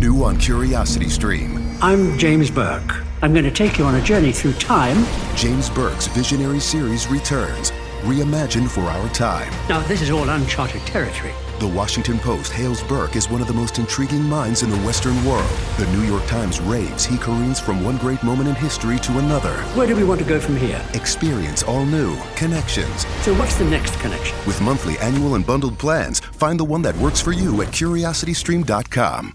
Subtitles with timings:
[0.00, 1.62] New on Curiosity Stream.
[1.82, 3.04] I'm James Burke.
[3.20, 4.96] I'm going to take you on a journey through time.
[5.36, 9.52] James Burke's visionary series returns, reimagined for our time.
[9.68, 11.34] Now, this is all uncharted territory.
[11.58, 15.22] The Washington Post hails Burke as one of the most intriguing minds in the Western
[15.26, 15.50] world.
[15.76, 19.52] The New York Times raves he careens from one great moment in history to another.
[19.74, 20.82] Where do we want to go from here?
[20.94, 23.04] Experience all new connections.
[23.20, 24.34] So, what's the next connection?
[24.46, 29.34] With monthly, annual, and bundled plans, find the one that works for you at curiositystream.com.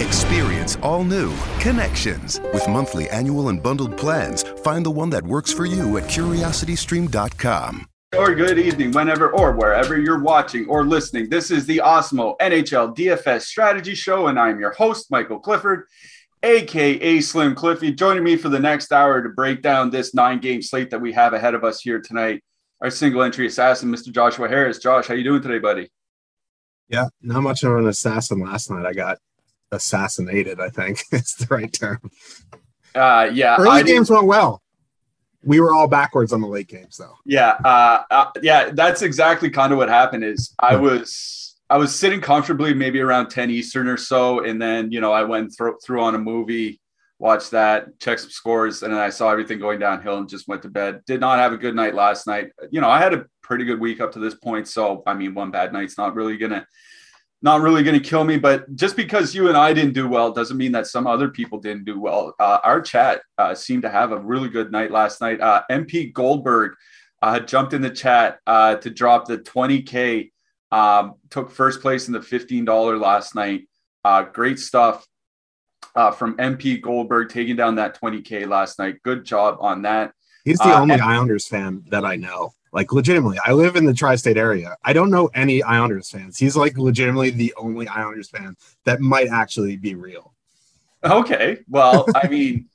[0.00, 2.40] Experience all new Connections.
[2.52, 7.86] With monthly, annual, and bundled plans, find the one that works for you at curiositystream.com.
[8.18, 11.28] Or good evening, whenever or wherever you're watching or listening.
[11.30, 15.86] This is the Awesemo NHL DFS Strategy Show, and I'm your host, Michael Clifford,
[16.42, 17.92] aka Slim Cliffy.
[17.92, 21.12] Joining me for the next hour to break down this nine game slate that we
[21.12, 22.42] have ahead of us here tonight,
[22.80, 24.12] our single entry assassin, Mr.
[24.12, 24.78] Joshua Harris.
[24.78, 25.88] Josh, how you doing today, buddy?
[26.88, 28.86] Yeah, not much of an assassin last night.
[28.86, 29.18] I got
[29.72, 32.10] assassinated, I think is the right term.
[32.94, 34.62] Uh, yeah, early I games went well.
[35.42, 37.14] We were all backwards on the late games, though.
[37.26, 40.24] Yeah, uh, uh, yeah, that's exactly kind of what happened.
[40.24, 44.90] Is I was I was sitting comfortably, maybe around ten Eastern or so, and then
[44.92, 46.80] you know I went through through on a movie,
[47.18, 50.62] watched that, checked some scores, and then I saw everything going downhill and just went
[50.62, 51.02] to bed.
[51.06, 52.50] Did not have a good night last night.
[52.70, 55.34] You know, I had a pretty good week up to this point, so I mean,
[55.34, 56.66] one bad night's not really gonna
[57.44, 58.38] not really going to kill me.
[58.38, 61.60] But just because you and I didn't do well doesn't mean that some other people
[61.60, 62.34] didn't do well.
[62.40, 65.42] Uh, our chat uh, seemed to have a really good night last night.
[65.42, 66.72] Uh, MP Goldberg
[67.20, 70.32] uh, jumped in the chat uh, to drop the 20K,
[70.72, 73.68] um, took first place in the $15 last night.
[74.02, 75.06] Uh, great stuff
[76.16, 78.96] from MP Goldberg taking down that 20K last night.
[79.02, 80.12] Good job on that.
[80.46, 82.52] He's the only and- Islanders fan that I know.
[82.74, 84.76] Like legitimately, I live in the tri-state area.
[84.82, 86.36] I don't know any Islanders fans.
[86.36, 90.34] He's like legitimately the only Islanders fan that might actually be real.
[91.04, 92.68] Okay, well, I mean,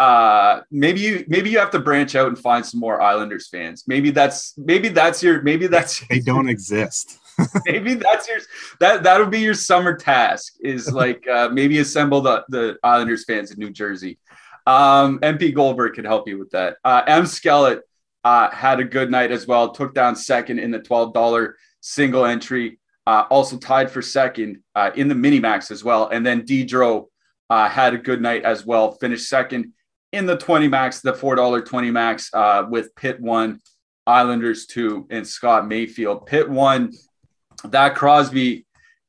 [0.00, 3.84] uh, maybe you maybe you have to branch out and find some more Islanders fans.
[3.86, 7.16] Maybe that's maybe that's your maybe that's they don't exist.
[7.66, 8.38] maybe that's your
[8.80, 13.52] that that'll be your summer task is like uh, maybe assemble the the Islanders fans
[13.52, 14.18] in New Jersey.
[14.66, 16.78] Um, MP Goldberg could help you with that.
[16.84, 17.82] Uh, M Skellett
[18.24, 19.70] uh, had a good night as well.
[19.70, 22.78] Took down second in the $12 single entry.
[23.06, 26.08] Uh, also tied for second uh, in the mini max as well.
[26.08, 27.06] And then Dedro
[27.48, 28.92] uh, had a good night as well.
[28.92, 29.72] Finished second
[30.12, 33.60] in the 20 max, the $4 20 max uh, with Pitt one,
[34.06, 36.26] Islanders two, and Scott Mayfield.
[36.26, 36.92] Pitt one,
[37.64, 38.66] that Crosby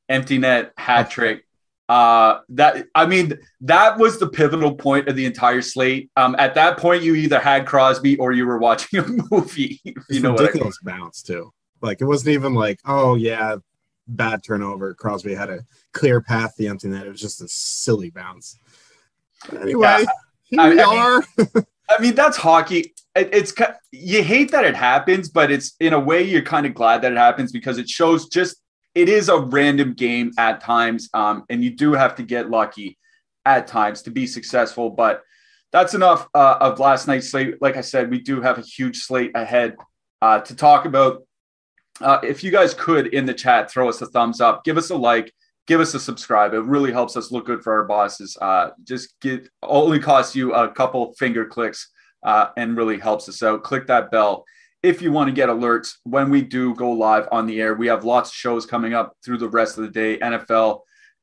[0.08, 1.44] empty net hat trick
[1.92, 6.10] uh, that I mean, that was the pivotal point of the entire slate.
[6.16, 9.78] Um, at that point, you either had Crosby or you were watching a movie.
[10.08, 10.98] you know, ridiculous I mean.
[10.98, 11.52] bounce too.
[11.82, 13.56] Like it wasn't even like, oh yeah,
[14.08, 14.94] bad turnover.
[14.94, 17.04] Crosby had a clear path the empty net.
[17.04, 18.58] It was just a silly bounce.
[19.60, 20.04] Anyway, yeah,
[20.44, 21.24] here we I are.
[21.36, 21.48] Mean,
[21.90, 22.94] I mean, that's hockey.
[23.14, 23.52] It, it's
[23.90, 27.12] you hate that it happens, but it's in a way you're kind of glad that
[27.12, 28.61] it happens because it shows just
[28.94, 32.98] it is a random game at times, um, and you do have to get lucky
[33.44, 34.90] at times to be successful.
[34.90, 35.22] But
[35.72, 37.60] that's enough uh, of last night's slate.
[37.62, 39.76] Like I said, we do have a huge slate ahead
[40.20, 41.22] uh, to talk about.
[42.00, 44.90] Uh, if you guys could in the chat throw us a thumbs up, give us
[44.90, 45.32] a like,
[45.66, 46.52] give us a subscribe.
[46.52, 48.36] It really helps us look good for our bosses.
[48.40, 51.90] Uh, just get only costs you a couple finger clicks
[52.22, 53.62] uh, and really helps us out.
[53.62, 54.44] Click that bell
[54.82, 57.74] if you want to get alerts when we do go live on the air.
[57.74, 60.80] We have lots of shows coming up through the rest of the day NFL,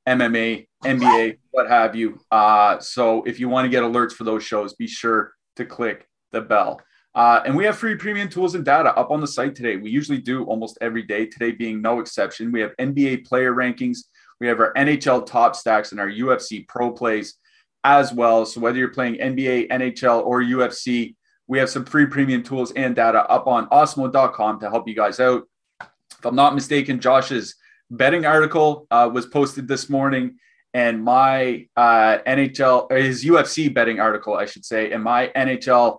[0.08, 2.20] MMA, NBA, what have you.
[2.32, 6.08] Uh, so if you want to get alerts for those shows, be sure to click
[6.32, 6.82] the bell.
[7.16, 9.76] Uh, and we have free premium tools and data up on the site today.
[9.76, 12.52] We usually do almost every day, today being no exception.
[12.52, 14.00] We have NBA player rankings,
[14.40, 17.36] we have our NHL top stacks, and our UFC pro plays
[17.84, 18.46] as well.
[18.46, 21.16] So whether you're playing NBA, NHL, or UFC,
[21.50, 25.20] we have some free premium tools and data up on awesemo.com to help you guys
[25.20, 25.44] out.
[25.82, 27.56] If I'm not mistaken, Josh's
[27.90, 30.38] betting article uh, was posted this morning,
[30.76, 35.98] and my uh, NHL, his UFC betting article, I should say, and my NHL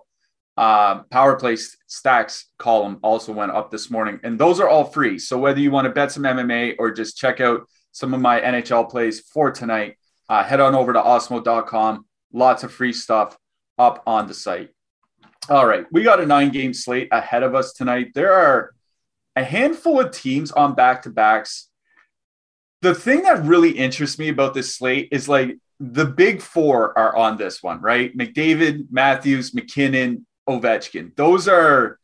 [0.55, 4.21] uh, power play stacks column also went up this morning.
[4.23, 5.19] And those are all free.
[5.19, 8.39] So whether you want to bet some MMA or just check out some of my
[8.39, 9.97] NHL plays for tonight,
[10.29, 12.05] uh, head on over to awesemo.com.
[12.31, 13.37] Lots of free stuff
[13.77, 14.69] up on the site.
[15.49, 18.11] All right, we got a nine game slate ahead of us tonight.
[18.13, 18.73] There are
[19.35, 21.67] a handful of teams on back to backs.
[22.81, 27.15] The thing that really interests me about this slate is like the big four are
[27.15, 28.15] on this one, right?
[28.15, 31.15] McDavid, Matthews, MacKinnon, Ovechkin.
[31.15, 31.97] Those are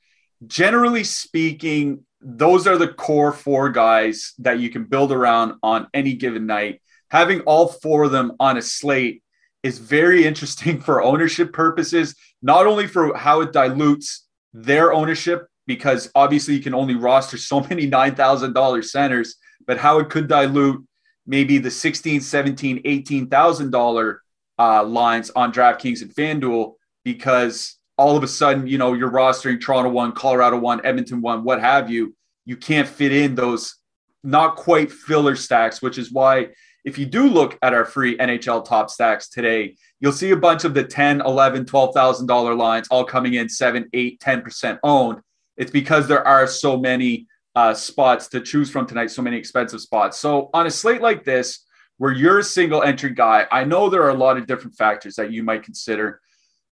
[0.46, 6.14] generally speaking, those are the core four guys that you can build around on any
[6.14, 6.82] given night.
[7.10, 9.22] Having all four of them on a slate
[9.62, 16.10] is very interesting for ownership purposes, not only for how it dilutes their ownership, because
[16.16, 19.36] obviously you can only roster so many $9,000 centers,
[19.66, 20.84] but how it could dilute
[21.26, 24.18] maybe the 16, 17, $18,000
[24.60, 26.74] uh, lines on DraftKings and FanDuel
[27.04, 31.44] because all of a sudden, you know, you're rostering Toronto one, Colorado one, Edmonton one,
[31.44, 32.16] what have you.
[32.46, 33.76] You can't fit in those
[34.24, 36.50] not quite filler stacks, which is why
[36.88, 40.64] if you do look at our free NHL top stacks today, you'll see a bunch
[40.64, 45.20] of the 10, 11, $12,000 lines all coming in 7, 8, 10% owned.
[45.58, 49.82] It's because there are so many uh, spots to choose from tonight, so many expensive
[49.82, 50.18] spots.
[50.18, 51.66] So on a slate like this,
[51.98, 55.16] where you're a single entry guy, I know there are a lot of different factors
[55.16, 56.22] that you might consider.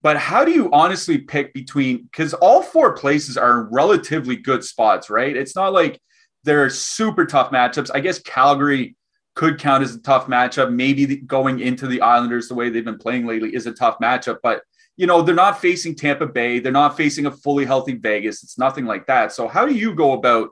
[0.03, 5.09] But how do you honestly pick between because all four places are relatively good spots,
[5.09, 5.35] right?
[5.35, 5.99] It's not like
[6.45, 7.91] they're super tough matchups.
[7.95, 8.95] I guess Calgary
[9.35, 10.73] could count as a tough matchup.
[10.73, 14.39] Maybe going into the Islanders the way they've been playing lately is a tough matchup,
[14.43, 14.63] but
[14.97, 18.43] you know, they're not facing Tampa Bay, they're not facing a fully healthy Vegas.
[18.43, 19.33] It's nothing like that.
[19.33, 20.51] So how do you go about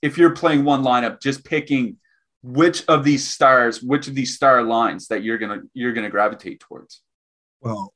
[0.00, 1.96] if you're playing one lineup just picking
[2.42, 6.04] which of these stars, which of these star lines that you're going to you're going
[6.04, 7.02] to gravitate towards?
[7.60, 7.92] Well,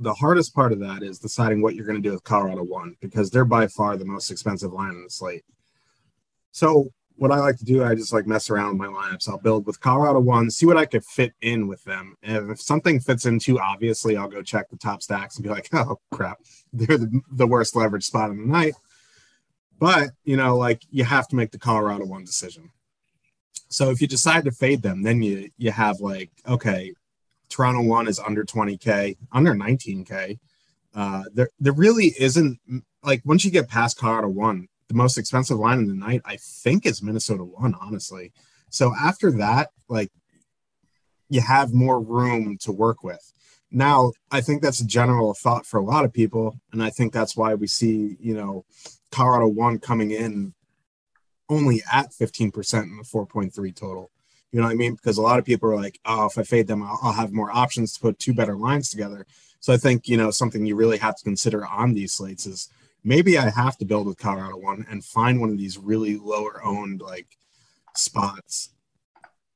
[0.00, 2.96] the hardest part of that is deciding what you're going to do with Colorado one
[3.00, 5.44] because they're by far the most expensive line in the slate.
[6.52, 9.28] So what I like to do, I just like mess around with my lineups.
[9.28, 12.16] I'll build with Colorado one, see what I could fit in with them.
[12.22, 15.50] And if something fits in too obviously, I'll go check the top stacks and be
[15.50, 16.38] like, oh crap,
[16.72, 18.74] they're the, the worst leverage spot in the night.
[19.78, 22.70] But you know, like you have to make the Colorado one decision.
[23.68, 26.94] So if you decide to fade them, then you you have like, okay,
[27.48, 30.38] Toronto one is under 20k, under 19k.
[30.94, 32.58] Uh, there there really isn't
[33.02, 36.36] like once you get past Colorado one, the most expensive line in the night, I
[36.36, 38.32] think, is Minnesota one, honestly.
[38.70, 40.10] So after that, like
[41.28, 43.32] you have more room to work with.
[43.70, 47.12] Now, I think that's a general thought for a lot of people, and I think
[47.12, 48.64] that's why we see, you know,
[49.10, 50.54] Colorado one coming in
[51.48, 54.10] only at 15% in the 4.3 total.
[54.52, 54.94] You know what I mean?
[54.94, 57.32] Because a lot of people are like, oh, if I fade them, I'll, I'll have
[57.32, 59.26] more options to put two better lines together.
[59.60, 62.68] So I think, you know, something you really have to consider on these slates is
[63.06, 66.60] maybe I have to build with Colorado one and find one of these really lower
[66.64, 67.28] owned like
[67.94, 68.74] spots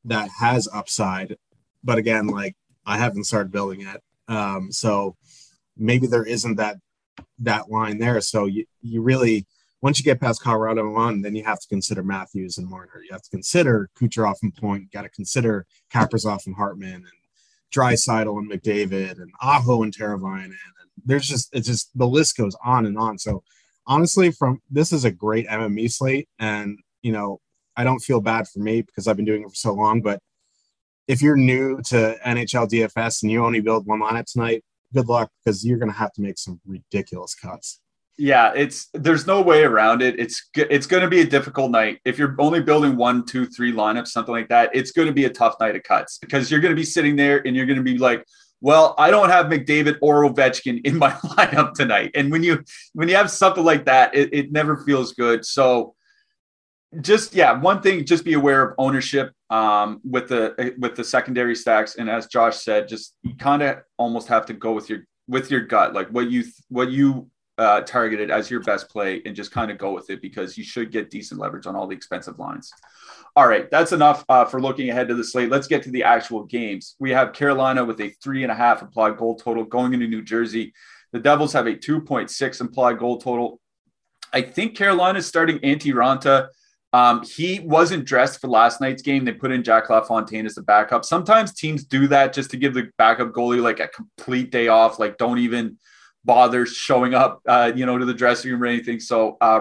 [0.05, 1.37] that has upside.
[1.82, 2.56] But again, like
[2.87, 4.02] I haven't started building it.
[4.32, 5.17] Um, so
[5.76, 6.76] maybe there isn't that
[7.41, 8.20] that line there.
[8.20, 9.47] So you, you really
[9.82, 13.02] once you get past Colorado one, then you have to consider Matthews and Marner.
[13.02, 14.82] You have to consider Kucherov and Point.
[14.85, 17.06] You got to consider Kaprizov and Hartman and
[17.75, 20.55] Draisaitl and McDavid and Aho and Teravainen.
[21.05, 23.19] There's just it's just the list goes on and on.
[23.19, 23.43] So
[23.87, 27.41] honestly, from this is a great MME slate, and you know
[27.76, 30.02] I don't feel bad for me because I've been doing it for so long.
[30.02, 30.20] But
[31.08, 34.62] if you're new to NHL DFS and you only build one lineup tonight,
[34.94, 37.81] good luck because you're going to have to make some ridiculous cuts
[38.20, 40.20] yeah, it's there's no way around it.
[40.20, 43.73] It's it's going to be a difficult night if you're only building one, two, three
[43.73, 44.69] lineups, something like that.
[44.75, 47.16] It's going to be a tough night of cuts because you're going to be sitting
[47.16, 48.23] there and you're going to be like,
[48.61, 52.11] well, I don't have McDavid or Ovechkin in my lineup tonight.
[52.14, 52.62] And when you
[52.93, 55.45] when you have something like that, it, it never feels good.
[55.45, 55.95] So
[57.00, 61.55] just yeah, one thing, just be aware of ownership um, with the with the secondary
[61.55, 61.97] stacks.
[61.97, 65.50] And as Josh said, just you kind of almost have to go with your with
[65.50, 69.52] your gut, like what you what you uh, targeted as your best play and just
[69.52, 72.38] kind of go with it because you should get decent leverage on all the expensive
[72.38, 72.73] lines.
[73.37, 75.50] All right, that's enough uh, for looking ahead to the slate.
[75.50, 76.96] Let's get to the actual games.
[76.99, 80.22] We have Carolina with a three and a half implied goal total going into New
[80.22, 80.72] Jersey.
[81.12, 83.60] The Devils have a 2.6 implied goal total.
[84.32, 86.49] I think Carolina is starting Antti Raanta.
[86.92, 89.25] Um, he wasn't dressed for last night's game.
[89.25, 91.04] They put in Jack LaFontaine as the backup.
[91.04, 94.99] Sometimes teams do that just to give the backup goalie like a complete day off.
[94.99, 95.78] Like, don't even–
[96.25, 99.00] bother showing up, uh, you know, to the dressing room or anything.
[99.00, 99.60] So uh,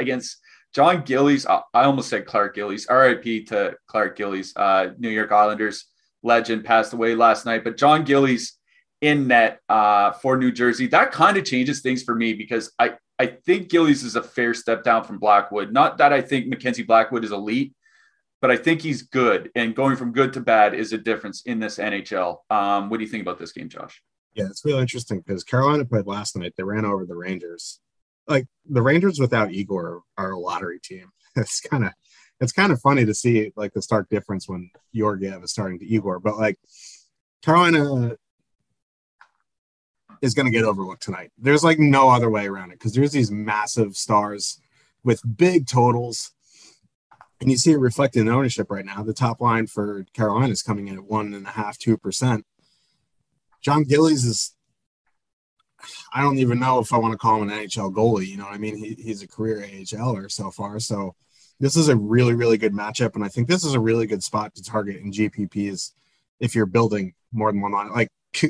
[0.00, 0.38] against
[0.74, 5.32] Jon Gillies, I, I almost said Clark Gillies, RIP to Clark Gillies, uh, New York
[5.32, 5.86] Islanders
[6.22, 7.64] legend, passed away last night.
[7.64, 8.56] But Jon Gillies
[9.00, 12.94] in net uh, for New Jersey, that kind of changes things for me because I,
[13.18, 15.72] I think Gillies is a fair step down from Blackwood.
[15.72, 17.74] Not that I think Mackenzie Blackwood is elite,
[18.40, 19.50] but I think he's good.
[19.54, 22.38] And going from good to bad is a difference in this NHL.
[22.48, 24.02] Um, what do you think about this game, Josh?
[24.34, 26.54] Yeah, it's real interesting because Carolina played last night.
[26.56, 27.80] They ran over the Rangers.
[28.26, 31.10] Like the Rangers without Igor are a lottery team.
[31.36, 31.92] It's kind of
[32.40, 35.86] it's kind of funny to see like the stark difference when Georgiev is starting to
[35.86, 36.18] Igor.
[36.18, 36.58] But like
[37.42, 38.16] Carolina
[40.22, 41.30] is going to get overlooked tonight.
[41.38, 44.60] There's like no other way around it because there's these massive stars
[45.04, 46.32] with big totals.
[47.40, 49.02] And you see it reflected in ownership right now.
[49.02, 52.44] The top line for Carolina is coming in at one and a half, two percent.
[53.62, 54.54] Jon Gillies is,
[56.12, 58.26] I don't even know if I want to call him an NHL goalie.
[58.26, 58.76] You know what I mean?
[58.76, 60.80] He, he's a career AHLer so far.
[60.80, 61.14] So
[61.58, 63.14] this is a really, really good matchup.
[63.14, 65.92] And I think this is a really good spot to target in GPPs
[66.40, 67.92] if you're building more than one line.
[67.92, 68.10] Like,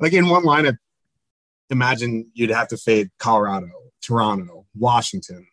[0.00, 0.76] like in one lineup,
[1.70, 3.70] imagine you'd have to fade Colorado,
[4.02, 5.46] Toronto, Washington,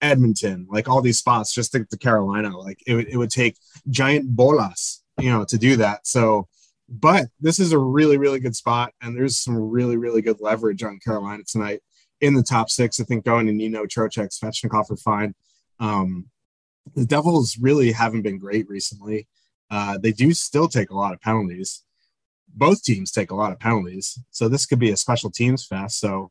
[0.00, 2.56] Edmonton, like all these spots just to, to Carolina.
[2.56, 3.56] Like it, it would take
[3.88, 6.06] giant bolas, you know, to do that.
[6.06, 6.48] So,
[6.88, 10.82] but this is a really, really good spot, and there's some really, really good leverage
[10.82, 11.80] on Carolina tonight
[12.20, 12.98] in the top six.
[12.98, 15.34] I think going to Nino, Trocheck, Svechnikov are fine.
[15.78, 16.26] Um,
[16.94, 19.28] the Devils really haven't been great recently.
[19.70, 21.84] Uh, they do still take a lot of penalties.
[22.54, 26.00] Both teams take a lot of penalties, so this could be a special teams fest.
[26.00, 26.30] So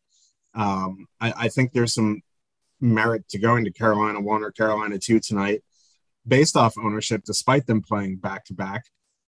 [0.55, 2.21] um, I, I think there's some
[2.81, 5.63] merit to going to Carolina one or Carolina two tonight,
[6.27, 8.85] based off ownership, despite them playing back to back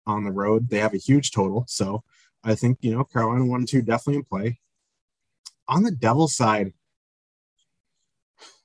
[0.07, 0.69] on the road.
[0.69, 1.65] They have a huge total.
[1.69, 2.05] So
[2.45, 4.61] I think, you know, Carolina one and two definitely in play.
[5.69, 6.73] On the devil side,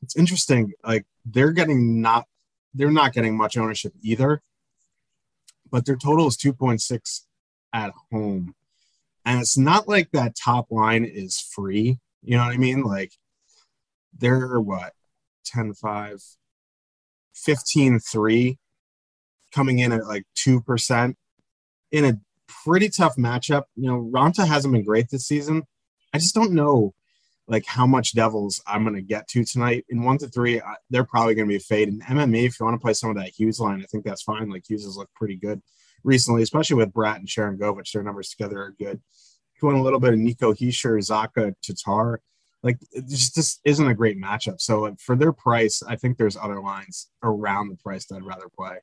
[0.01, 0.73] it's interesting.
[0.83, 2.27] Like they're getting not
[2.73, 4.41] they're not getting much ownership either,
[5.69, 7.21] but their total is 2.6
[7.73, 8.55] at home.
[9.25, 11.99] And it's not like that top line is free.
[12.23, 12.83] You know what I mean?
[12.83, 13.13] Like
[14.17, 14.93] they're what
[15.45, 16.21] 10 5
[17.33, 18.57] 15 3
[19.51, 21.15] coming in at like 2%
[21.91, 22.19] in a
[22.63, 23.63] pretty tough matchup.
[23.75, 25.63] You know, Raanta hasn't been great this season.
[26.13, 26.93] I just don't know
[27.47, 29.85] like how much Devils I'm going to get to tonight.
[29.89, 31.89] In one to three, I, they're probably going to be a fade.
[31.89, 34.23] In MME, if you want to play some of that Hughes line, I think that's
[34.23, 34.49] fine.
[34.49, 35.61] Like Hughes has looked pretty good
[36.03, 37.91] recently, especially with Bratt and Sharangovich.
[37.91, 39.01] Their numbers together are good.
[39.55, 42.21] If you want a little bit of Nico Hischier, Zacha, Tatar,
[42.63, 44.61] like just isn't a great matchup.
[44.61, 48.47] So for their price, I think there's other lines around the price that I'd rather
[48.55, 48.77] play.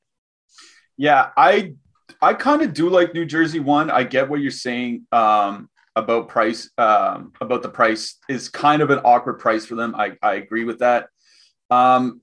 [0.96, 1.74] Yeah, I
[2.20, 3.90] I kind of do like New Jersey one.
[3.90, 6.70] I get what you're saying um, about price.
[6.78, 9.94] Um, about the price is kind of an awkward price for them.
[9.94, 11.08] I, I agree with that.
[11.70, 12.20] Um,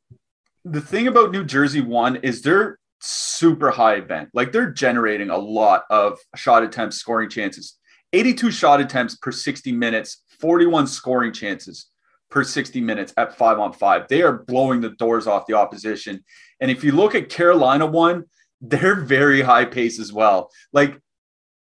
[0.64, 4.30] the thing about New Jersey one is they're super high event.
[4.34, 7.78] Like they're generating a lot of shot attempts, scoring chances.
[8.14, 11.88] 82 shot attempts per 60 minutes, 41 scoring chances
[12.32, 14.08] per 60 minutes at five on five.
[14.08, 16.24] They are blowing the doors off the opposition.
[16.60, 18.26] And if you look at Carolina one,
[18.62, 20.52] they're very high pace as well.
[20.74, 21.00] Like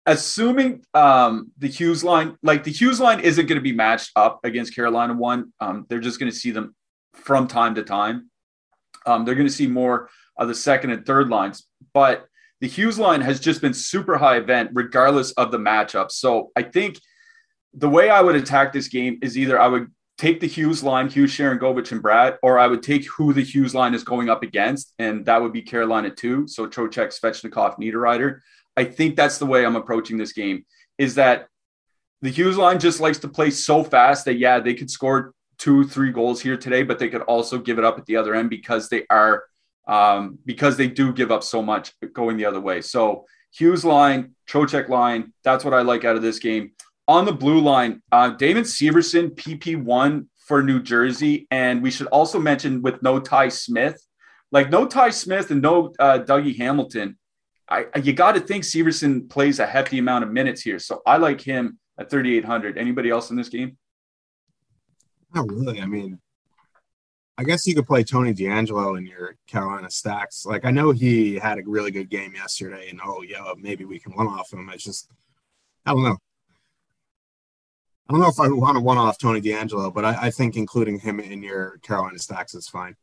[0.06, 4.40] assuming um, the Hughes line, like the Hughes line isn't going to be matched up
[4.44, 5.52] against Carolina one.
[5.60, 6.74] Um, they're just going to see them
[7.14, 8.30] from time to time.
[9.06, 12.26] Um, they're going to see more of the second and third lines, but
[12.60, 16.10] the Hughes line has just been super high event regardless of the matchup.
[16.10, 16.98] So I think
[17.74, 21.08] the way I would attack this game is either I would take the Hughes line,
[21.08, 24.42] Hughes, Sharangovich, and Bratt, or I would take who the Hughes line is going up
[24.42, 26.46] against, and that would be Carolina too.
[26.46, 28.40] So Trocheck, Svechnikov, Niederreiter.
[28.76, 30.64] I think that's the way I'm approaching this game.
[30.98, 31.48] Is that
[32.22, 35.84] the Hughes line just likes to play so fast that yeah, they could score two,
[35.84, 38.50] three goals here today, but they could also give it up at the other end
[38.50, 39.44] because they are
[39.86, 42.80] um, because they do give up so much going the other way.
[42.80, 46.72] So Hughes line, Trocheck line, that's what I like out of this game
[47.06, 51.46] on the blue line, uh, Damon Severson, PP1 for New Jersey.
[51.50, 54.00] And we should also mention with no Ty Smith,
[54.52, 57.18] like no Ty Smith and no uh, Dougie Hamilton,
[57.68, 60.78] I, you got to think Severson plays a hefty amount of minutes here.
[60.78, 62.76] So I like him at 3,800.
[62.76, 63.78] Anybody else in this game?
[65.34, 65.80] Not really.
[65.80, 66.20] I mean,
[67.36, 70.46] I guess you could play Tony DeAngelo in your Carolina stacks.
[70.46, 73.98] Like I know he had a really good game yesterday, and oh yeah, maybe we
[73.98, 74.70] can one off him.
[74.72, 75.10] It's just
[75.84, 76.18] I don't know.
[78.08, 80.56] I don't know if I want to one off Tony DeAngelo, but I, I, think
[80.56, 82.96] including him in your Carolina stacks is fine.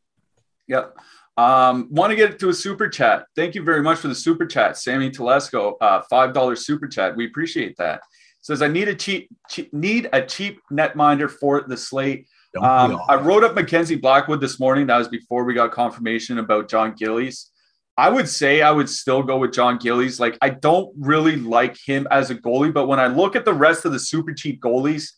[0.68, 0.96] Yep.
[1.36, 3.26] Um, want to get to a super chat.
[3.34, 5.74] Thank you very much for the super chat, Sammy Telesco.
[5.80, 7.16] Uh, Five dollars super chat.
[7.16, 8.02] We appreciate that.
[8.42, 12.26] Says I need a cheap, cheap need a cheap netminder for the slate.
[12.60, 14.86] Um, I wrote up Mackenzie Blackwood this morning.
[14.86, 17.50] That was before we got confirmation about Jon Gillies.
[17.96, 20.18] I would say I would still go with Jon Gillies.
[20.18, 23.52] Like, I don't really like him as a goalie, but when I look at the
[23.52, 25.10] rest of the super cheap goalies,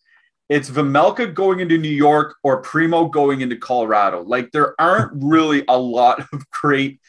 [0.48, 4.22] it's Vejmelka going into New York or Primeau going into Colorado.
[4.22, 7.00] Like, there aren't really a lot of great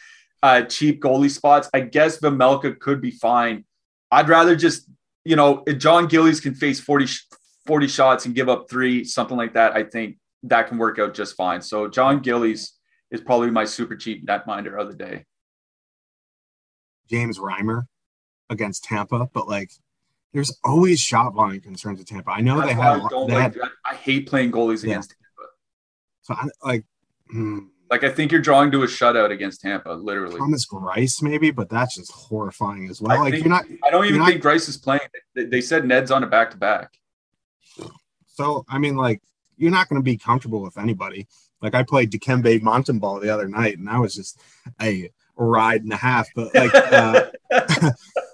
[0.43, 1.69] uh, cheap goalie spots.
[1.73, 3.65] I guess Vejmelka could be fine.
[4.11, 4.87] I'd rather just
[5.25, 7.07] you know, if Jon Gillies can face 40,
[7.65, 11.15] 40 shots and give up three, something like that, I think that can work out
[11.15, 11.61] just fine.
[11.61, 12.73] So Jon Gillies
[13.11, 15.25] is probably my super cheap netminder of the day.
[17.09, 17.83] James Reimer
[18.49, 19.71] against Tampa, but like
[20.33, 22.31] there's always shot volume concerns with Tampa.
[22.31, 23.01] I know That's they have.
[23.01, 24.91] I, they like, had, I hate playing goalies yeah.
[24.91, 25.51] against Tampa.
[26.21, 26.85] So I like.
[27.31, 27.59] Hmm.
[27.89, 30.39] Like I think you're drawing to a shutout against Tampa, literally.
[30.39, 33.15] Thomas Greiss, maybe, but that's just horrifying as well.
[33.15, 33.65] I like think, you're not.
[33.85, 35.01] I don't even think not, Greiss is playing.
[35.35, 36.97] They said Ned's on a back to back.
[38.25, 39.21] So I mean, like
[39.55, 41.27] you're not going to be comfortable with anybody.
[41.61, 44.41] Like I played Dikembe Mutombo the other night, and that was just
[44.81, 46.27] a ride and a half.
[46.35, 47.31] But like, uh,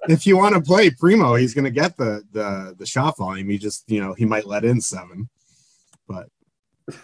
[0.09, 3.49] if you want to play Primeau, he's going to get the the the shot volume.
[3.49, 5.29] He just you know he might let in seven,
[6.07, 6.27] but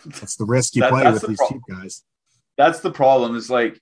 [0.05, 2.03] that's the risk you that, play with the these cheap guys.
[2.57, 3.35] That's the problem.
[3.35, 3.79] Is like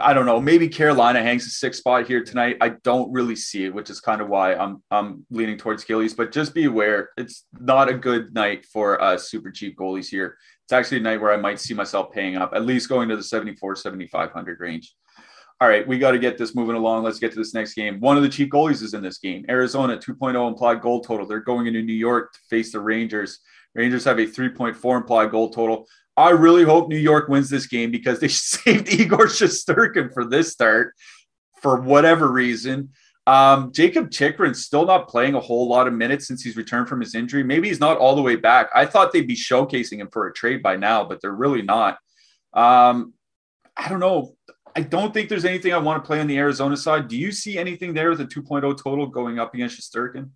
[0.00, 0.40] I don't know.
[0.40, 2.58] Maybe Carolina hangs a six spot here tonight.
[2.60, 6.14] I don't really see it, which is kind of why I'm I'm leaning towards Gillies.
[6.14, 10.36] But just be aware, it's not a good night for uh, super cheap goalies here.
[10.64, 13.16] It's actually a night where I might see myself paying up, at least going to
[13.16, 14.94] the 74, 7500 range.
[15.60, 17.02] All right, we got to get this moving along.
[17.02, 17.98] Let's get to this next game.
[17.98, 19.44] One of the cheap goalies is in this game.
[19.48, 21.26] Arizona 2.0 implied goal total.
[21.26, 23.40] They're going into New York to face the Rangers.
[23.74, 25.88] Rangers have a 3.4 implied goal total.
[26.16, 30.52] I really hope New York wins this game because they saved Igor Shesterkin for this
[30.52, 30.94] start
[31.60, 32.90] for whatever reason.
[33.26, 37.00] Um, Jakob Chychrun's still not playing a whole lot of minutes since he's returned from
[37.00, 37.42] his injury.
[37.42, 38.70] Maybe he's not all the way back.
[38.74, 41.98] I thought they'd be showcasing him for a trade by now, but they're really not.
[42.54, 43.12] Um,
[43.76, 44.34] I don't know.
[44.78, 47.08] I don't think there's anything I want to play on the Arizona side.
[47.08, 50.30] Do you see anything there with a 2.0 total going up against Shesterkin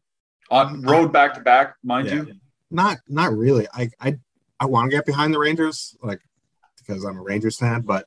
[0.51, 2.15] on uh, road back to back, mind yeah.
[2.15, 2.35] you?
[2.69, 3.69] Not, not really.
[3.73, 4.19] I, I
[4.59, 6.23] I want to get behind the Rangers, like
[6.77, 8.05] because I'm a Rangers fan, but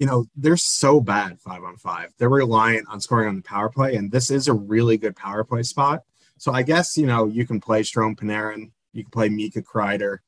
[0.00, 2.10] you know, they're so bad five on five.
[2.18, 5.44] They're reliant on scoring on the power play, and this is a really good power
[5.44, 6.02] play spot.
[6.38, 10.18] So I guess you know you can play Strome Panarin, you can play Mika Kreider,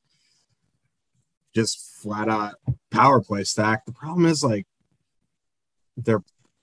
[1.55, 2.55] just flat out
[2.91, 3.85] power play stack.
[3.87, 4.67] The problem is like
[5.97, 6.23] they're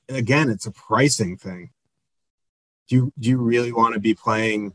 [0.10, 1.72] again, it's a pricing thing.
[2.90, 4.74] Do you do you really want to be playing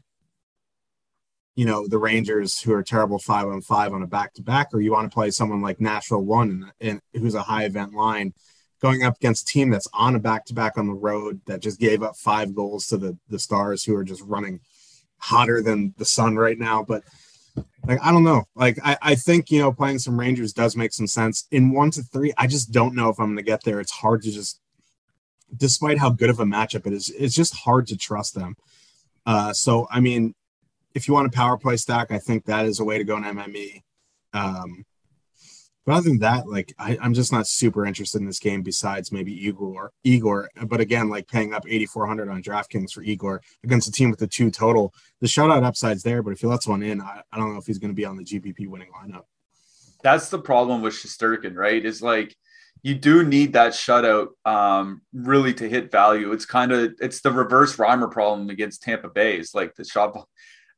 [1.54, 4.68] you know the Rangers who are terrible five on five on a back to back,
[4.72, 8.34] or you want to play someone like Nashville one and, who's a high event line
[8.82, 11.62] going up against a team that's on a back to back on the road that
[11.62, 14.60] just gave up five goals to the the Stars who are just running
[15.18, 16.82] hotter than the sun right now.
[16.82, 17.02] But
[17.86, 20.92] like I don't know, like I I think you know playing some Rangers does make
[20.92, 22.32] some sense in one to three.
[22.36, 23.80] I just don't know if I'm going to get there.
[23.80, 24.60] It's hard to just,
[25.56, 28.56] despite how good of a matchup it is, it's just hard to trust them.
[29.24, 30.34] Uh, so I mean,
[30.94, 33.16] if you want a power play stack, I think that is a way to go
[33.16, 33.82] in MME.
[34.32, 34.84] Um,
[35.86, 38.62] but other than that, like I, am just not super interested in this game.
[38.62, 40.50] Besides maybe Igor, Igor.
[40.66, 44.26] But again, like paying up 8,400 on DraftKings for Igor against a team with the
[44.26, 46.22] two total, the shutout upside's there.
[46.22, 48.04] But if he lets one in, I, I don't know if he's going to be
[48.04, 49.22] on the GPP winning lineup.
[50.02, 51.84] That's the problem with Shesterkin, right?
[51.84, 52.36] Is like
[52.82, 56.32] you do need that shutout um, really to hit value.
[56.32, 59.38] It's kind of it's the reverse Reimer problem against Tampa Bay.
[59.38, 60.26] Is like the shot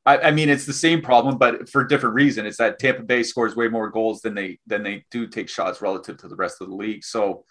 [0.09, 2.47] I, I, mean, it's the same problem, but for different reason.
[2.47, 5.83] It's that Tampa Bay scores way more goals than they than they do take shots
[5.83, 7.05] relative to the rest of the league.
[7.05, 7.44] So,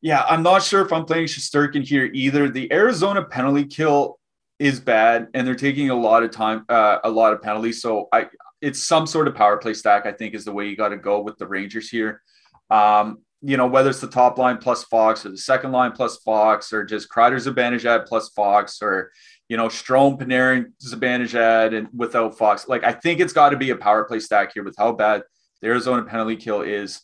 [0.00, 2.48] yeah, I'm not sure if I'm playing Shesterkin here either.
[2.48, 4.18] The Arizona penalty kill
[4.58, 7.80] is bad, and they're taking a lot of time, uh, a lot of penalties.
[7.80, 8.26] So, I
[8.60, 10.04] it's some sort of power play stack.
[10.04, 12.22] I think is the way you got to go with the Rangers here.
[12.70, 16.16] Um, you know, whether it's the top line plus Fox or the second line plus
[16.18, 19.12] Fox or just Kreider Zibanejad plus Fox or
[19.48, 22.68] you know, Strome, Panarin, Zibanejad, and without Fox.
[22.68, 25.22] Like, I think it's got to be a power play stack here with how bad
[25.60, 27.00] the Arizona penalty kill is.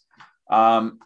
[0.50, 0.98] Um,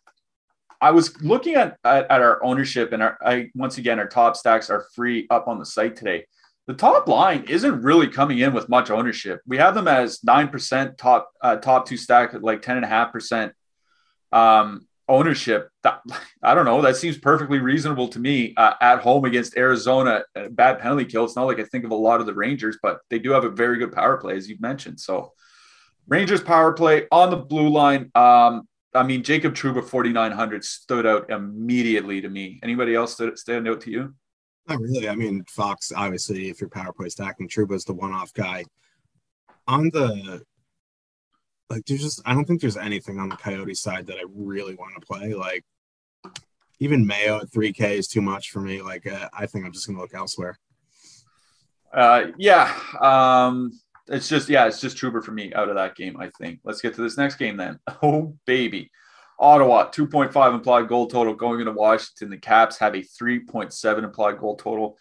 [0.80, 4.36] I was looking at, at, at our ownership, and our, I once again, our top
[4.36, 6.26] stacks are free up on the site today.
[6.66, 9.40] The top line isn't really coming in with much ownership.
[9.46, 12.88] We have them as nine percent top uh, top two stack, like ten and a
[12.88, 13.52] half percent.
[14.32, 15.70] Um, ownership.
[15.82, 16.00] That,
[16.42, 16.80] I don't know.
[16.82, 20.22] That seems perfectly reasonable to me uh, at home against Arizona.
[20.50, 21.24] bad penalty kill.
[21.24, 23.44] It's not like I think of a lot of the Rangers, but they do have
[23.44, 25.00] a very good power play, as you've mentioned.
[25.00, 25.32] So,
[26.06, 28.10] Rangers power play on the blue line.
[28.14, 32.58] Um, I mean, Jacob Trouba 4,900 stood out immediately to me.
[32.62, 34.14] Anybody else stand out to you?
[34.66, 35.08] Not really.
[35.08, 38.64] I mean, Fox, obviously, if you're power play stacking, Trouba's the one off guy.
[39.66, 40.42] On the
[41.70, 44.74] like there's just I don't think there's anything on the Coyote side that I really
[44.74, 45.34] want to play.
[45.34, 45.64] Like
[46.80, 48.82] even Mayo at 3K is too much for me.
[48.82, 50.58] Like uh, I think I'm just gonna look elsewhere.
[51.92, 52.74] Uh, yeah.
[53.00, 53.72] Um,
[54.08, 56.18] it's just yeah, it's just Trouba for me out of that game.
[56.18, 56.60] I think.
[56.64, 57.78] Let's get to this next game then.
[58.02, 58.90] Oh baby,
[59.38, 62.30] Ottawa 2.5 implied goal total going into Washington.
[62.30, 64.96] The Caps have a 3.7 implied goal total.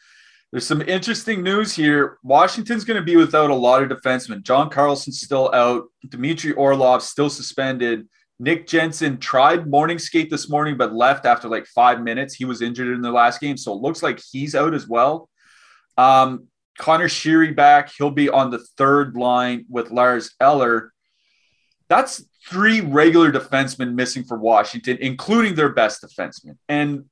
[0.51, 2.19] There's some interesting news here.
[2.23, 4.43] Washington's going to be without a lot of defensemen.
[4.43, 5.85] John Carlson's still out.
[6.07, 8.07] Dmitry Orlov still suspended.
[8.39, 12.35] Nick Jensen tried morning skate this morning, but left after like five minutes.
[12.35, 15.29] He was injured in the last game, so it looks like he's out as well.
[15.97, 17.91] Um, Conor Sheary back.
[17.97, 20.93] He'll be on the third line with Lars Eller.
[21.89, 26.57] That's three regular defensemen missing for Washington, including their best defenseman.
[26.69, 27.05] And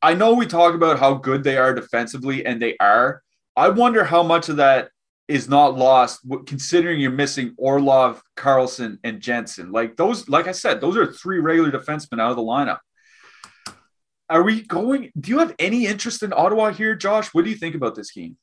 [0.00, 3.22] I know we talk about how good they are defensively, and they are.
[3.56, 4.90] I wonder how much of that
[5.26, 9.72] is not lost, considering you're missing Orlov, Carlson, and Jensen.
[9.72, 12.78] Like those, like I said, those are three regular defensemen out of the lineup.
[14.30, 15.10] Are we going?
[15.18, 17.28] Do you have any interest in Ottawa here, Josh?
[17.34, 18.36] What do you think about this game?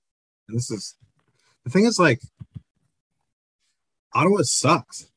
[0.48, 0.96] This is
[1.63, 2.22] the thing is like
[4.15, 5.12] Ottawa sucks.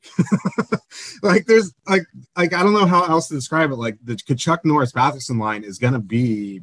[1.23, 2.03] like there's like
[2.37, 3.75] like I don't know how else to describe it.
[3.75, 6.61] Like the Tkachuk Norris Batherson line is gonna be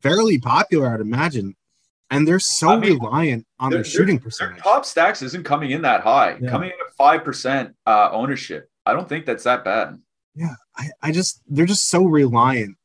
[0.00, 1.56] fairly popular, I'd imagine.
[2.08, 4.62] And they're so I mean, reliant on their shooting percentage.
[4.62, 6.50] top stacks isn't coming in that high, yeah.
[6.50, 8.70] coming in at five percent uh, ownership.
[8.86, 10.00] I don't think that's that bad.
[10.36, 12.76] Yeah, I, I just they're just so reliant.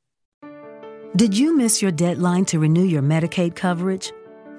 [1.16, 4.12] Did you miss your deadline to renew your Medicaid coverage?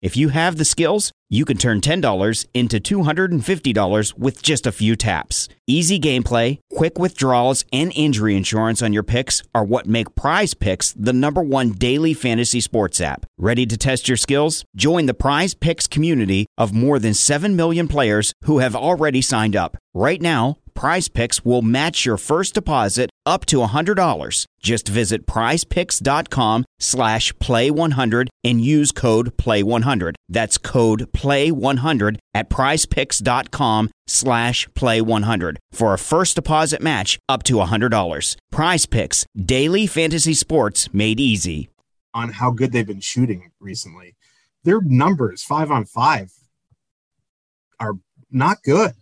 [0.00, 4.94] If you have the skills, you can turn $10 into $250 with just a few
[4.94, 5.48] taps.
[5.66, 10.92] Easy gameplay, quick withdrawals, and injury insurance on your picks are what make Prize Picks
[10.92, 13.26] the number one daily fantasy sports app.
[13.38, 14.64] Ready to test your skills?
[14.76, 19.56] Join the Prize Picks community of more than 7 million players who have already signed
[19.56, 19.76] up.
[19.94, 24.44] Right now, Prize Picks will match your first deposit up to $100.
[24.60, 30.14] Just visit prizepicks.com slash play100 and use code play100.
[30.28, 38.36] That's code play100 at prizepicks.com slash play100 for a first deposit match up to $100.
[38.52, 41.70] Prize Picks, daily fantasy sports made easy.
[42.14, 44.14] On how good they've been shooting recently.
[44.62, 46.30] Their numbers, five on five,
[47.80, 47.94] are
[48.30, 48.94] not good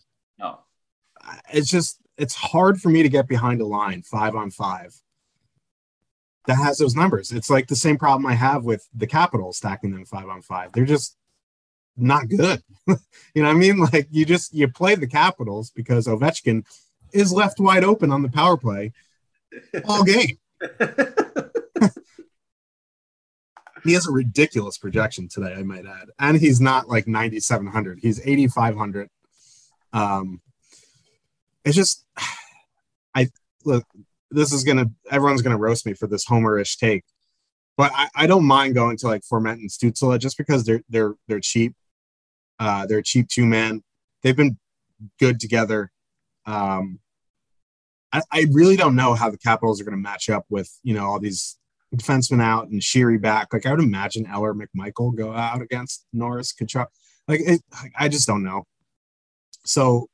[1.52, 5.00] it's just it's hard for me to get behind a line five on five
[6.46, 7.32] that has those numbers.
[7.32, 10.72] It's like the same problem I have with the Capitals stacking them five on five.
[10.72, 11.16] They're just
[11.96, 12.62] not good.
[12.86, 12.96] you
[13.36, 13.78] know what I mean?
[13.78, 16.64] Like you just you play the Capitals because Ovechkin
[17.12, 18.92] is left wide open on the power play
[19.84, 20.38] all game.
[23.84, 26.08] he has a ridiculous projection today, I might add.
[26.18, 28.00] And he's not like 9,700.
[28.00, 29.08] He's 8,500.
[29.92, 30.40] Um,
[31.66, 32.06] it's just
[33.14, 33.28] I
[33.64, 33.84] look.
[34.30, 37.04] This is gonna everyone's gonna roast me for this homerish take,
[37.76, 41.14] but I, I don't mind going to like Fourment and Stützle just because they're they're
[41.28, 41.74] they're cheap.
[42.58, 43.82] Uh, they're cheap two man.
[44.22, 44.58] They've been
[45.20, 45.90] good together.
[46.46, 47.00] Um,
[48.12, 50.94] I, I really don't know how the Capitals are going to match up with you
[50.94, 51.58] know all these
[51.94, 53.52] defensemen out and Sheary back.
[53.52, 56.86] Like I would imagine Eller McMichael go out against Norris Tkachuk.
[57.26, 57.60] Like it,
[57.98, 58.64] I just don't know.
[59.64, 60.08] So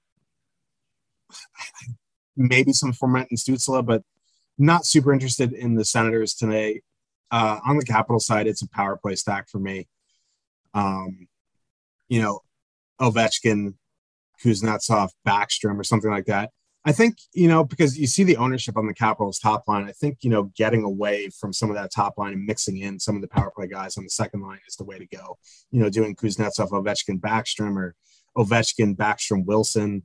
[2.37, 4.03] maybe some Fourment and Stützle, but
[4.59, 6.83] not super interested in the Senators today.
[7.31, 9.88] Uh, on the Capital side, it's a power play stack for me.
[10.75, 11.29] Um,
[12.09, 12.40] you know,
[13.01, 13.75] Ovechkin,
[14.42, 16.51] Kuznetsov, Backstrom, or something like that.
[16.85, 19.92] I think, you know, because you see the ownership on the Capitals top line, I
[19.92, 23.14] think, you know, getting away from some of that top line and mixing in some
[23.14, 25.38] of the power play guys on the second line is the way to go.
[25.71, 27.95] You know, doing Kuznetsov, Ovechkin, Backstrom, or
[28.37, 30.05] Ovechkin, Backstrom, Wilson,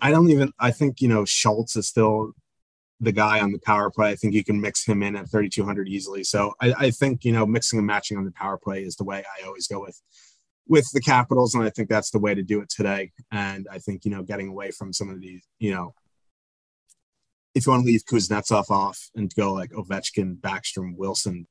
[0.00, 0.52] I don't even.
[0.58, 2.32] I think you know Schultz is still
[3.00, 4.10] the guy on the power play.
[4.10, 6.22] I think you can mix him in at 3,200 easily.
[6.22, 9.04] So I, I, think you know mixing and matching on the power play is the
[9.04, 10.00] way I always go with
[10.68, 13.12] with the Capitals, and I think that's the way to do it today.
[13.32, 15.94] And I think you know getting away from some of these, you know,
[17.54, 21.46] if you want to leave Kuznetsov off and go like Ovechkin, Backstrom, Wilson,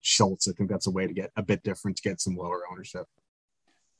[0.00, 2.62] Schultz, I think that's a way to get a bit different to get some lower
[2.70, 3.06] ownership.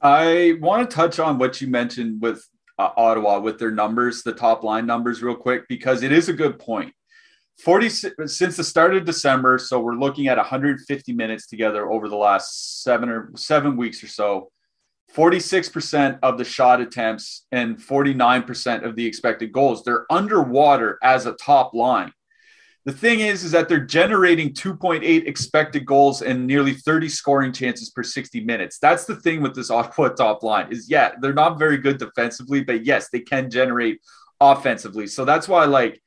[0.00, 2.44] I want to touch on what you mentioned with
[2.78, 6.32] uh, Ottawa with their numbers, the top line numbers, real quick, because it is a
[6.32, 6.94] good point.
[7.58, 9.58] 40 since the start of December.
[9.58, 14.08] So we're looking at 150 minutes together over the last seven or seven weeks or
[14.08, 14.50] so.
[15.14, 19.84] 46% of the shot attempts and 49% of the expected goals.
[19.84, 22.12] They're underwater as a top line.
[22.84, 27.90] The thing is, is that they're generating 2.8 expected goals and nearly 30 scoring chances
[27.90, 28.78] per 60 minutes.
[28.80, 32.64] That's the thing with this Ottawa top line is, yeah, they're not very good defensively,
[32.64, 34.00] but yes, they can generate
[34.40, 35.06] offensively.
[35.06, 36.02] So that's why, like,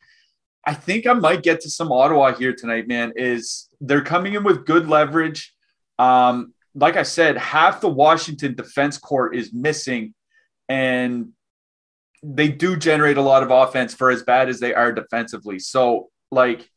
[0.65, 3.13] I think I might get to some Ottawa here tonight, man.
[3.15, 5.53] Is they're coming in with good leverage.
[5.99, 10.13] Um, like I said, half the Washington defense court is missing,
[10.67, 11.29] and
[12.23, 15.59] they do generate a lot of offense for as bad as they are defensively.
[15.59, 16.69] So, like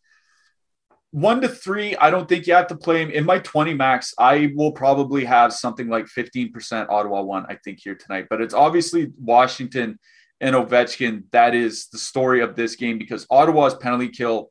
[1.11, 4.13] one to three, I don't think you have to play him in my 20 max.
[4.19, 8.27] I will probably have something like 15% Ottawa one, I think, here tonight.
[8.29, 9.99] But it's obviously Washington
[10.41, 11.25] and Ovechkin.
[11.33, 14.51] That is the story of this game because Ottawa's penalty kill,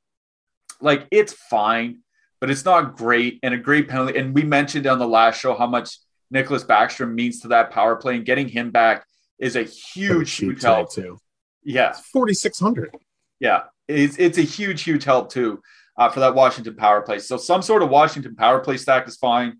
[0.81, 1.99] like it's fine,
[2.41, 3.39] but it's not great.
[3.43, 4.17] And a great penalty.
[4.17, 5.97] And we mentioned on the last show how much
[6.33, 9.05] Nicklas Backstrom means to that power play, and getting him back
[9.39, 11.19] is a huge, huge help too.
[11.63, 12.93] Yeah, forty six hundred.
[13.39, 15.61] Yeah, it's it's a huge, huge help too
[15.97, 17.19] uh, for that Washington power play.
[17.19, 19.59] So some sort of Washington power play stack is fine.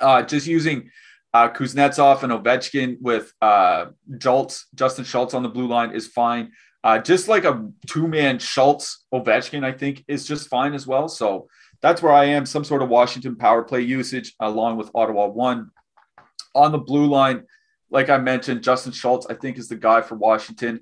[0.00, 0.90] Uh, just using
[1.32, 3.86] uh, Kuznetsov and Ovechkin with uh,
[4.20, 6.52] Schultz, Justin Schultz on the blue line is fine.
[6.82, 11.08] Uh, just like a two man Schultz Ovechkin, I think is just fine as well.
[11.08, 11.48] So
[11.80, 12.46] that's where I am.
[12.46, 15.70] Some sort of Washington power play usage along with Ottawa one
[16.54, 17.44] on the blue line.
[17.90, 20.80] Like I mentioned, Justin Schultz, I think, is the guy for Washington.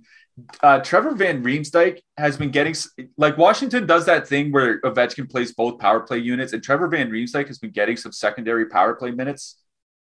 [0.63, 2.75] Uh, Trevor Van Riemsdyk has been getting
[3.19, 7.11] like Washington does that thing where Ovechkin plays both power play units, and Trevor Van
[7.11, 9.63] Riemsdyk has been getting some secondary power play minutes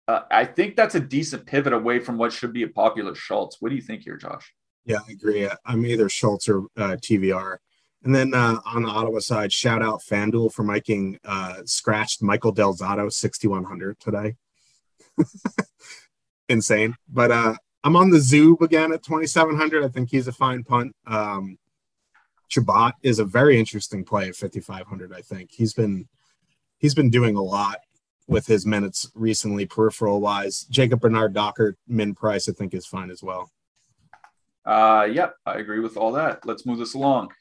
[0.08, 3.58] uh, I think that's a decent pivot away from what should be a popular Schultz.
[3.62, 4.54] What do you think here, Josh?
[4.86, 5.50] Yeah, I agree.
[5.66, 7.58] I'm either Schultz or uh, TVR.
[8.04, 12.52] And then uh, on the Ottawa side, shout out FanDuel for making uh, scratched Michael
[12.52, 14.36] Del Zotto 6,100 today.
[16.50, 16.96] Insane.
[17.08, 19.84] But uh, I'm on the Zoob again at 2,700.
[19.84, 20.96] I think he's a fine punt.
[21.06, 21.58] Um,
[22.48, 25.12] Chabot is a very interesting play at 5,500.
[25.14, 26.08] I think he's been
[26.78, 27.80] he's been doing a lot
[28.28, 30.64] with his minutes recently, peripheral wise.
[30.70, 33.52] Jacob Bernard Docker, min price, I think is fine as well.
[34.66, 36.46] Uh, yep, I agree with all that.
[36.46, 37.32] Let's move this along.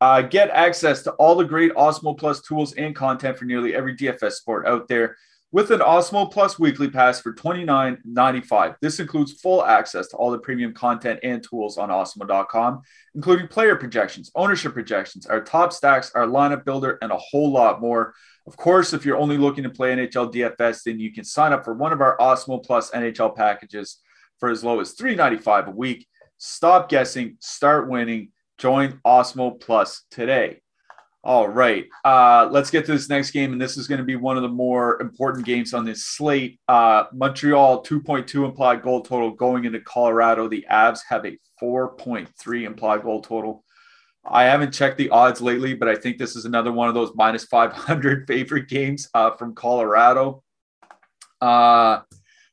[0.00, 3.94] Uh, get access to all the great Awesemo Plus tools and content for nearly every
[3.94, 5.16] DFS sport out there
[5.52, 8.76] with an Awesemo Plus weekly pass for $29.95.
[8.80, 12.82] This includes full access to all the premium content and tools on Awesemo.com,
[13.14, 17.80] including player projections, ownership projections, our top stacks, our lineup builder, and a whole lot
[17.80, 18.14] more.
[18.46, 21.64] Of course, if you're only looking to play NHL DFS, then you can sign up
[21.64, 23.98] for one of our Awesemo Plus NHL packages
[24.38, 26.06] for as low as $3.95 a week.
[26.38, 28.30] Stop guessing, start winning.
[28.56, 30.60] Join Awesemo Plus today.
[31.22, 34.16] All right, uh, let's get to this next game, and this is going to be
[34.16, 36.58] one of the more important games on this slate.
[36.66, 40.48] Uh, Montreal 2.2 implied goal total going into Colorado.
[40.48, 43.64] The Avs have a 4.3 implied goal total.
[44.24, 47.12] I haven't checked the odds lately, but I think this is another one of those
[47.14, 50.42] minus 500 favorite games uh, from Colorado.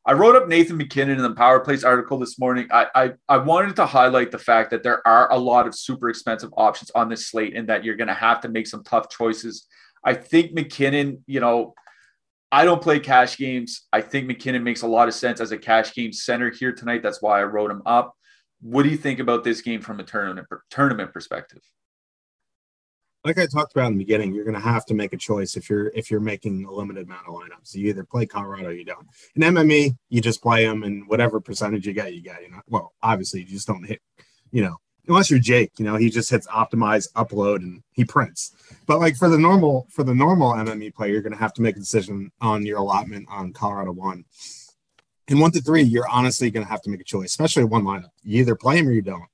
[0.08, 2.70] I wrote up Nathan MacKinnon in the Power Plays article this morning.
[2.72, 6.10] I, I, I wanted to highlight the fact that there are a lot of super
[6.10, 9.10] expensive options on this slate and that you're going to have to make some tough
[9.10, 9.67] choices.
[10.06, 11.74] I think MacKinnon, you know,
[12.54, 13.86] I don't play cash games.
[13.91, 17.04] I think MacKinnon makes a lot of sense as a cash game center here tonight.
[17.04, 18.15] That's why I wrote him up.
[18.62, 21.60] What do you think about this game from a tournament tournament perspective?
[23.27, 25.57] Like I talked about in the beginning, you're going to have to make a choice
[25.57, 27.75] if you're if you're making a limited amount of lineups.
[27.75, 29.05] You either play Colorado, or you don't.
[29.35, 32.41] In MME, you just play them, and whatever percentage you get, you get.
[32.41, 34.01] You know, well, obviously, you just don't hit.
[34.51, 34.77] You know,
[35.09, 38.55] unless you're Jake, you know, he just hits optimize, upload, and he prints.
[38.85, 41.61] But like for the normal for the normal MME player, you're going to have to
[41.61, 44.23] make a decision on your allotment on Colorado one
[45.27, 47.83] in one to three, you're honestly going to have to make a choice, especially one
[47.83, 48.11] lineup.
[48.23, 49.27] You either play him or you don't.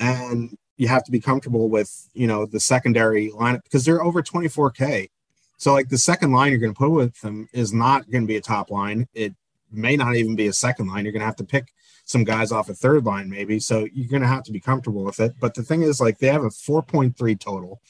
[0.00, 4.22] And you have to be comfortable with, you know, the secondary lineup because they're over
[4.22, 5.08] 24K.
[5.56, 8.28] So, like, the second line you're going to put with them is not going to
[8.28, 9.06] be a top line.
[9.14, 9.34] It
[9.70, 11.04] may not even be a second line.
[11.04, 11.72] You're going to have to pick
[12.04, 13.60] some guys off a third line, maybe.
[13.60, 15.34] So, you're going to have to be comfortable with it.
[15.40, 17.80] But the thing is, like, they have a 4.3 total.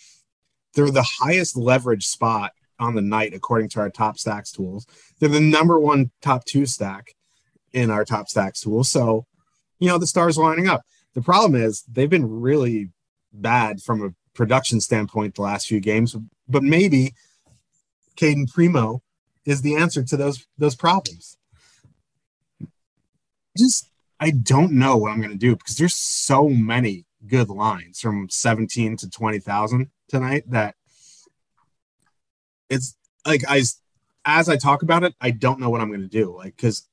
[0.75, 4.87] They're the highest leverage spot on the night according to our top stacks tools.
[5.19, 7.15] They're the number one top two stack
[7.73, 8.85] in our top stacks tool.
[8.85, 9.27] So,
[9.79, 10.83] you know, the stars lining up.
[11.15, 12.91] The problem is they've been really
[13.33, 16.17] bad from a production standpoint the last few games,
[16.49, 17.15] but maybe
[18.17, 19.03] Cayden Primeau
[19.45, 21.37] is the answer to those those problems.
[23.57, 28.01] Just I don't know what I'm going to do because there's so many good lines
[28.01, 30.75] from 17 to 20,000 tonight that
[32.69, 32.97] it's
[33.27, 33.63] like I
[34.27, 36.37] as I talk about it, I don't know what I'm going to do.
[36.37, 36.89] Like cuz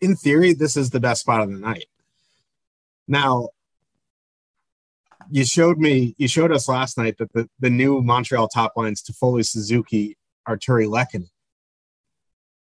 [0.00, 1.86] in theory this is the best spot of the night.
[3.08, 3.48] Now,
[5.30, 9.02] you showed me you showed us last night that the, the new Montreal top lines
[9.02, 10.16] Toffoli Suzuki
[10.48, 11.28] Artturi Lehkonen.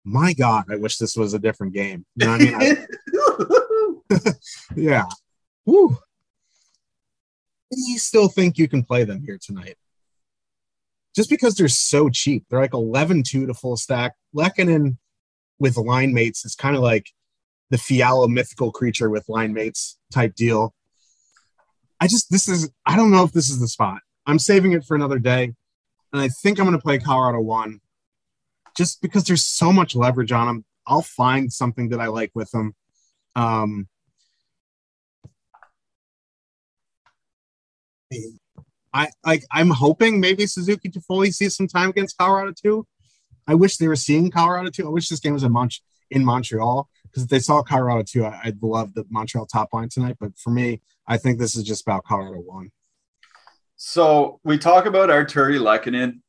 [0.04, 2.04] My God, I wish this was a different game.
[2.16, 2.86] You know I mean?
[4.76, 5.04] yeah.
[5.64, 5.96] Woo.
[7.70, 9.76] You still think you can play them here tonight.
[11.14, 12.44] Just because they're so cheap.
[12.48, 14.14] They're like 11 2 to full stack.
[14.34, 14.96] Lehkonen
[15.58, 17.10] with line mates is kind of like
[17.72, 20.74] the Fiala mythical creature with line mates type deal.
[21.98, 24.02] I just, this is, I don't know if this is the spot.
[24.26, 25.54] I'm saving it for another day.
[26.12, 27.80] And I think I'm going to play Colorado one
[28.76, 30.64] just because there's so much leverage on them.
[30.86, 32.74] I'll find something that I like with them.
[33.34, 33.88] Um,
[38.92, 39.44] I like.
[39.50, 42.86] I'm hoping maybe Suzuki Toffoli sees some time against Colorado too.
[43.46, 44.86] I wish they were seeing Colorado too.
[44.86, 45.80] I wish this game was in, Mont-
[46.10, 50.16] in Montreal because they saw Colorado too, I- would love the Montreal top line tonight.
[50.18, 52.70] But for me, I think this is just about Colorado one.
[53.76, 56.20] So we talk about Artturi Lehkonen.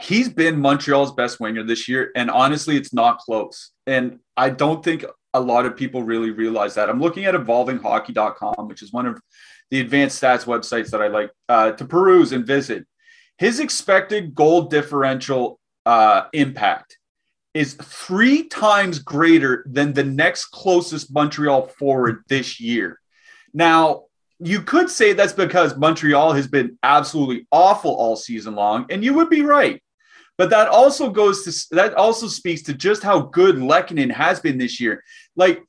[0.00, 3.72] He's been Montreal's best winger this year, and honestly, it's not close.
[3.86, 6.88] And I don't think a lot of people really realize that.
[6.88, 9.20] I'm looking at evolvinghockey.com, which is one of
[9.70, 12.86] the advanced stats websites that I like uh, to peruse and visit.
[13.36, 16.97] His expected goal differential uh, impact
[17.58, 23.00] is three times greater than the next closest Montreal forward this year.
[23.52, 24.04] Now,
[24.38, 29.12] you could say that's because Montreal has been absolutely awful all season long, and you
[29.14, 29.82] would be right.
[30.36, 34.56] But that also goes to that also speaks to just how good Lehkonen has been
[34.56, 35.02] this year.
[35.34, 35.60] Like,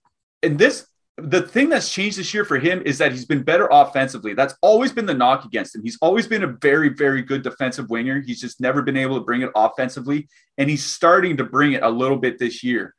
[0.43, 0.85] and this
[1.23, 4.33] the thing that's changed this year for him is that he's been better offensively.
[4.33, 5.83] That's always been the knock against him.
[5.83, 8.21] He's always been a very, very good defensive winger.
[8.21, 10.27] He's just never been able to bring it offensively,
[10.57, 12.95] and he's starting to bring it a little bit this year.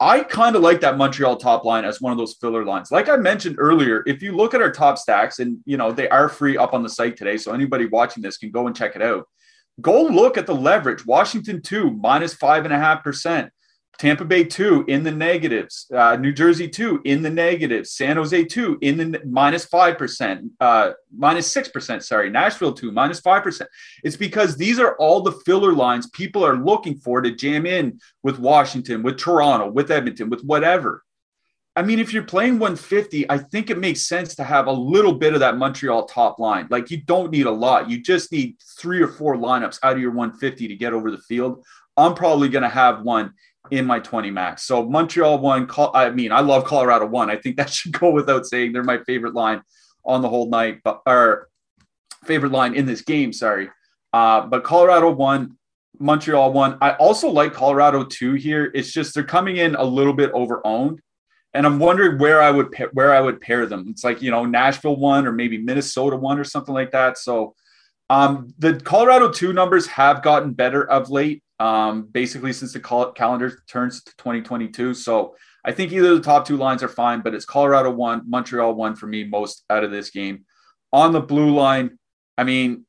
[0.00, 2.90] I kind of like that Montreal top line as one of those filler lines.
[2.90, 6.08] Like I mentioned earlier, if you look at our top stacks, and you know they
[6.08, 8.96] are free up on the site today, so anybody watching this can go and check
[8.96, 9.28] it out.
[9.80, 11.06] Go look at the leverage.
[11.06, 13.50] Washington two minus five and a half percent.
[14.02, 18.44] Tampa Bay two in the negatives, uh, New Jersey two in the negatives, San Jose
[18.46, 22.02] two in the minus five percent, uh, minus six percent.
[22.02, 23.70] Sorry, Nashville two minus five percent.
[24.02, 28.00] It's because these are all the filler lines people are looking for to jam in
[28.24, 31.04] with Washington, with Toronto, with Edmonton, with whatever.
[31.76, 35.14] I mean, if you're playing 150, I think it makes sense to have a little
[35.14, 36.66] bit of that Montreal top line.
[36.70, 37.88] Like you don't need a lot.
[37.88, 41.18] You just need three or four lineups out of your 150 to get over the
[41.18, 41.64] field.
[41.96, 43.34] I'm probably going to have one
[43.70, 44.64] in my 20 max.
[44.64, 47.30] So Montreal one, I mean, I love Colorado one.
[47.30, 48.72] I think that should go without saying.
[48.72, 49.62] They're my favorite line
[50.04, 51.48] on the whole night, but or
[52.24, 53.32] favorite line in this game.
[53.32, 53.70] Sorry,
[54.12, 55.56] uh, but Colorado one,
[55.98, 56.78] Montreal one.
[56.80, 58.70] I also like Colorado two here.
[58.74, 61.00] It's just they're coming in a little bit over owned,
[61.54, 63.86] and I'm wondering where I would where I would pair them.
[63.88, 67.18] It's like you know Nashville one or maybe Minnesota one or something like that.
[67.18, 67.54] So.
[68.10, 73.12] Um, the Colorado two numbers have gotten better of late um, basically since the cal-
[73.12, 74.94] calendar turns to 2022.
[74.94, 78.74] So I think either the top two lines are fine, but it's Colorado one, Montreal
[78.74, 80.44] one for me most out of this game.
[80.92, 81.98] On the blue line,
[82.36, 82.84] I mean,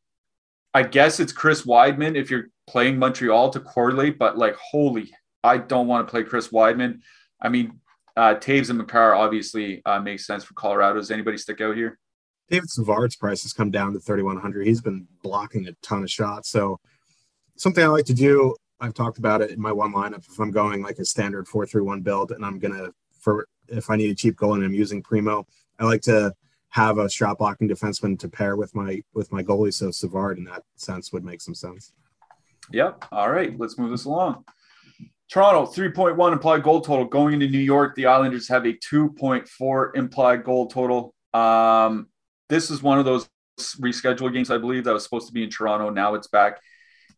[0.73, 5.11] I guess it's Chris Wideman if you're playing Montreal to correlate, but like, holy,
[5.43, 6.99] I don't want to play Chris Wideman.
[7.39, 7.79] I mean,
[8.15, 10.99] uh, Toews and Makar obviously uh, makes sense for Colorado.
[10.99, 11.99] Does anybody stick out here?
[12.49, 14.67] David Savard's price has come down to 3,100.
[14.67, 16.49] He's been blocking a ton of shots.
[16.49, 16.79] So
[17.55, 20.27] something I like to do I've talked about it in my one lineup.
[20.29, 23.89] If I'm going like a standard four through one build, and I'm gonna for if
[23.89, 25.47] I need a cheap goal and I'm using Primeau,
[25.79, 26.33] I like to
[26.69, 29.73] have a shot blocking defenseman to pair with my with my goalie.
[29.73, 31.93] So Savard in that sense would make some sense.
[32.71, 33.05] Yep.
[33.13, 34.43] All right, let's move this along.
[35.29, 37.95] Toronto 3.1 implied goal total going into New York.
[37.95, 41.15] The Islanders have a 2.4 implied goal total.
[41.33, 42.07] Um,
[42.49, 45.49] this is one of those rescheduled games, I believe, that was supposed to be in
[45.49, 45.89] Toronto.
[45.89, 46.59] Now it's back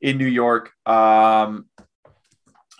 [0.01, 0.71] in New York.
[0.85, 1.65] Um,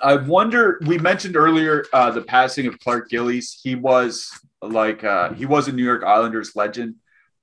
[0.01, 0.79] I wonder.
[0.85, 3.59] We mentioned earlier uh, the passing of Clark Gillies.
[3.63, 4.29] He was
[4.61, 6.95] like uh, he was a New York Islanders legend.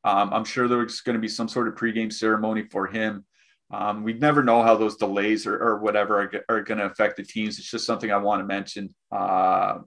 [0.04, 3.24] Um, I'm sure there's going to be some sort of pregame ceremony for him.
[3.70, 7.16] Um, we never know how those delays or, or whatever are, are going to affect
[7.16, 7.58] the teams.
[7.58, 8.94] It's just something I want to mention.
[9.10, 9.78] Uh,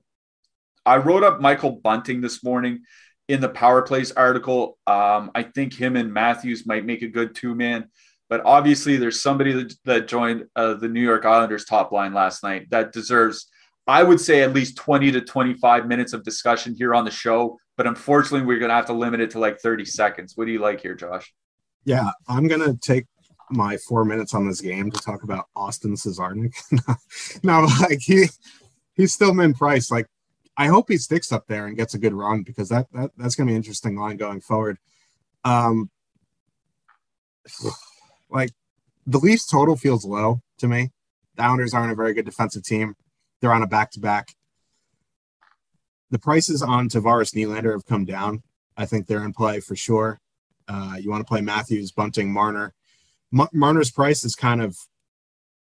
[0.85, 2.81] I wrote up Michael Bunting this morning
[3.27, 4.77] in the Power Plays article.
[4.87, 7.89] Um, I think him and Matthews might make a good two man.
[8.29, 12.69] But obviously, there's somebody that, joined uh, the New York Islanders top line last night
[12.71, 13.47] that deserves,
[13.85, 17.59] I would say, at least 20 to 25 minutes of discussion here on the show
[17.77, 20.33] but unfortunately, we're going to have to limit it to like 30 seconds.
[20.35, 21.33] What do you like here, Josh?
[21.83, 23.05] Yeah, I'm going to take
[23.51, 26.53] my four minutes on this game to talk about Austin Czarnik.
[27.43, 28.27] no, like he
[28.93, 29.91] he's still min price.
[29.91, 30.07] Like
[30.57, 33.35] I hope he sticks up there and gets a good run because that, that that's
[33.35, 34.77] going to be an interesting line going forward.
[35.43, 35.91] Um,
[38.29, 38.51] like
[39.05, 40.91] the Leafs total feels low to me.
[41.35, 42.95] The Islanders aren't a very good defensive team.
[43.41, 44.35] They're on a back to back.
[46.11, 48.43] The prices on Tavares Nylander have come down.
[48.77, 50.19] I think they're in play for sure.
[50.67, 52.73] Uh, you want to play Matthews, Bunting, Marner.
[53.33, 54.77] M- Marner's price is kind of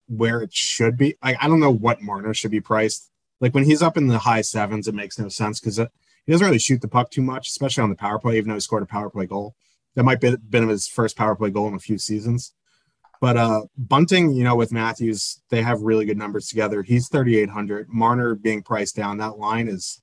[0.08, 1.16] where it should be.
[1.22, 3.10] Like, I don't know what Marner should be priced.
[3.40, 6.46] Like when he's up in the high sevens, it makes no sense because he doesn't
[6.46, 8.36] really shoot the puck too much, especially on the power play.
[8.36, 9.54] Even though he scored a power play goal,
[9.98, 12.54] that might be been his first power play goal in a few seasons.
[13.20, 16.84] But uh Bunting, you know, with Matthews, they have really good numbers together.
[16.84, 17.88] He's 3,800.
[17.88, 19.18] Marner being priced down.
[19.18, 20.00] That line is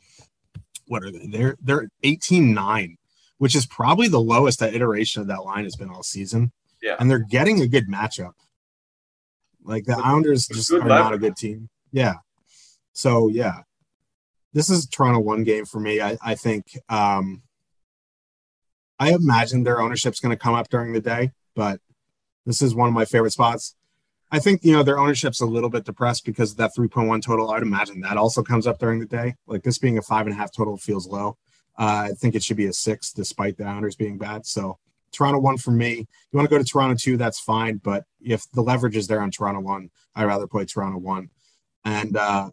[0.88, 1.28] what are they?
[1.28, 2.98] They're they're 18-9,
[3.38, 6.52] which is probably the lowest that iteration of that line has been all season.
[6.82, 6.98] Yeah.
[7.00, 8.34] And they're getting a good matchup.
[9.64, 11.70] Like the Islanders just are not a good team.
[11.94, 12.16] Yeah.
[12.92, 13.60] So yeah.
[14.52, 16.02] This is Toronto one game for me.
[16.02, 17.44] I, I think um
[19.00, 21.80] I imagine their ownership's going to come up during the day, but
[22.46, 23.76] this is one of my favorite spots.
[24.32, 27.52] I think you know their ownership's a little bit depressed because of that 3.1 total.
[27.52, 29.36] I'd imagine that also comes up during the day.
[29.48, 31.38] Like this being a five and a half total feels low.
[31.78, 34.46] Uh, I think it should be a six, despite the Islanders being bad.
[34.46, 34.80] So
[35.12, 35.98] Toronto one for me.
[35.98, 37.78] You want to go to Toronto two, that's fine.
[37.78, 41.30] But if the leverage is there on Toronto one, I'd rather play Toronto one.
[41.84, 42.50] And uh,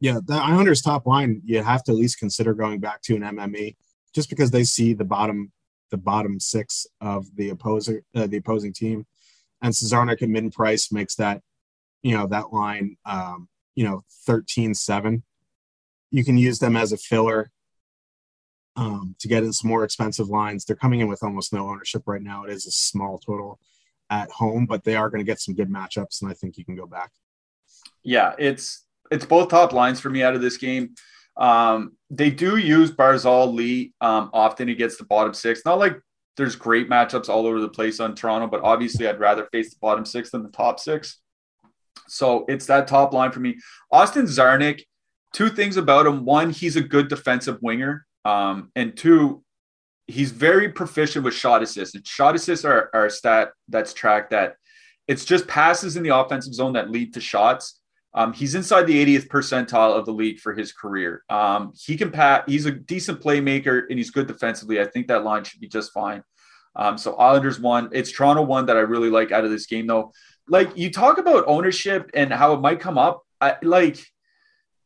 [0.00, 3.22] yeah, the Islanders top line, you have to at least consider going back to an
[3.22, 3.76] MME,
[4.14, 5.52] just because they see the bottom,
[5.90, 9.06] the bottom six of the opposing uh, the opposing team
[9.64, 11.40] and Czarnik and mid price makes that,
[12.02, 15.22] you know, that line, um, you know, 13 7.
[16.10, 17.50] You can use them as a filler
[18.76, 20.64] um, to get in some more expensive lines.
[20.64, 22.44] They're coming in with almost no ownership right now.
[22.44, 23.58] It is a small total
[24.10, 26.64] at home, but they are going to get some good matchups, and I think you
[26.64, 27.12] can go back.
[28.02, 30.94] Yeah, it's it's both top lines for me out of this game.
[31.36, 34.72] Um, they do use Barzal Lee um, often.
[34.74, 35.62] Gets the bottom six.
[35.64, 36.00] Not like
[36.36, 39.78] there's great matchups all over the place on Toronto, but obviously I'd rather face the
[39.80, 41.20] bottom six than the top six.
[42.08, 43.56] So it's that top line for me.
[43.90, 44.82] Austin Czarnik,
[45.32, 46.24] two things about him.
[46.24, 48.06] One, he's a good defensive winger.
[48.24, 49.42] Um, and two,
[50.06, 51.94] he's very proficient with shot assists.
[51.94, 54.56] And shot assists are, are a stat that's tracked that
[55.06, 57.80] it's just passes in the offensive zone that lead to shots.
[58.14, 61.24] Um, he's inside the 80th percentile of the league for his career.
[61.28, 62.48] Um, he can pat.
[62.48, 64.80] He's a decent playmaker and he's good defensively.
[64.80, 66.22] I think that line should be just fine.
[66.76, 67.88] Um, so Islanders one.
[67.92, 70.12] It's Toronto one that I really like out of this game though.
[70.48, 73.22] Like you talk about ownership and how it might come up.
[73.40, 73.98] I, like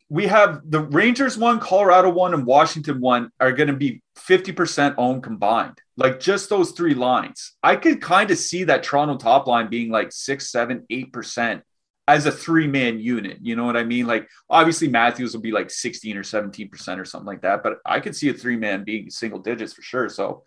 [0.08, 4.94] we have the Rangers one, Colorado one, and Washington one are going to be 50%
[4.96, 5.78] owned combined.
[5.98, 7.56] Like just those three lines.
[7.62, 11.62] I could kind of see that Toronto top line being like six, seven, eight percent
[12.09, 13.38] as a three man unit.
[13.42, 14.06] You know what I mean?
[14.06, 17.78] Like obviously Matthews will be like 16 or 17 percent or something like that, but
[17.84, 20.09] I could see a three man being single digits for sure.
[20.09, 20.42] So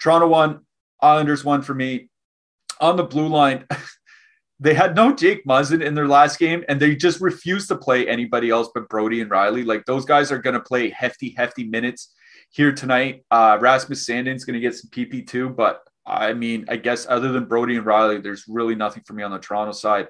[0.00, 0.60] Toronto one,
[1.00, 2.10] Islanders one for me.
[2.78, 3.64] On the blue line,
[4.60, 8.06] they had no Jake Muzzin in their last game, and they just refused to play
[8.06, 9.64] anybody else but Brodie and Rielly.
[9.64, 12.14] Like those guys are going to play hefty, hefty minutes
[12.50, 13.24] here tonight.
[13.30, 17.32] Uh, Rasmus Sandin's going to get some PP too, but I mean, I guess other
[17.32, 20.08] than Brodie and Rielly, there's really nothing for me on the Toronto side.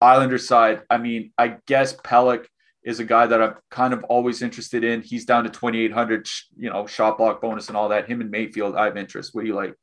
[0.00, 2.46] Islander side, I mean, I guess Pelech
[2.84, 5.02] is a guy that I'm kind of always interested in.
[5.02, 8.08] He's down to 2,800, you know, shot block bonus and all that.
[8.08, 9.34] Him and Mayfield, I have interest.
[9.34, 9.74] What do you like?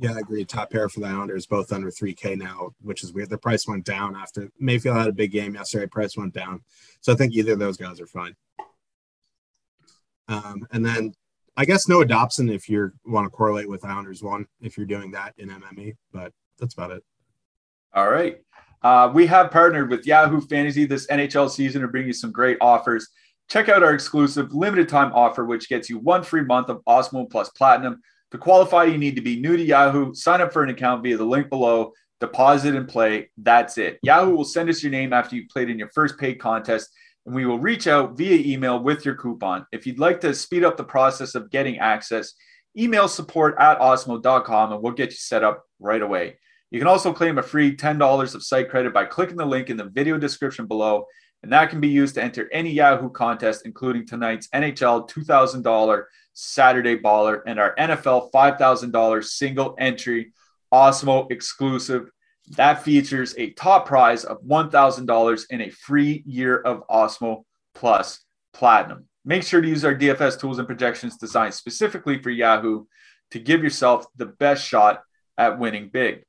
[0.00, 0.44] Yeah, I agree.
[0.44, 3.30] Top pair for the Islanders, both under 3K now, which is weird.
[3.30, 5.86] The price went down after Mayfield had a big game yesterday.
[5.86, 6.62] Price went down.
[7.00, 8.34] So I think either of those guys are fine.
[10.28, 11.12] Um, and then
[11.56, 15.10] I guess Noah Dobson if you want to correlate with Islanders one, if you're doing
[15.12, 17.04] that in MME, but that's about it.
[17.92, 18.40] All right.
[18.84, 22.58] Uh, we have partnered with Yahoo Fantasy this NHL season to bring you some great
[22.60, 23.08] offers.
[23.48, 27.30] Check out our exclusive limited time offer, which gets you one free month of Awesemo
[27.30, 28.02] Plus Platinum.
[28.32, 31.16] To qualify, you need to be new to Yahoo, sign up for an account via
[31.16, 33.30] the link below, deposit and play.
[33.38, 33.98] That's it.
[34.02, 36.90] Yahoo will send us your name after you played in your first paid contest,
[37.24, 39.64] and we will reach out via email with your coupon.
[39.72, 42.34] If you'd like to speed up the process of getting access,
[42.76, 46.36] email support at awesemo.com and we'll get you set up right away.
[46.74, 49.76] You can also claim a free $10 of site credit by clicking the link in
[49.76, 51.06] the video description below,
[51.44, 56.02] and that can be used to enter any Yahoo contest, including tonight's NHL $2,000
[56.32, 60.32] Saturday Baller and our NFL $5,000 single entry
[60.72, 62.10] Awesemo exclusive.
[62.56, 67.44] That features a top prize of $1,000 and a free year of Awesemo
[67.76, 68.18] Plus
[68.52, 69.04] Platinum.
[69.24, 72.86] Make sure to use our DFS tools and projections designed specifically for Yahoo
[73.30, 75.04] to give yourself the best shot
[75.38, 76.24] at winning big.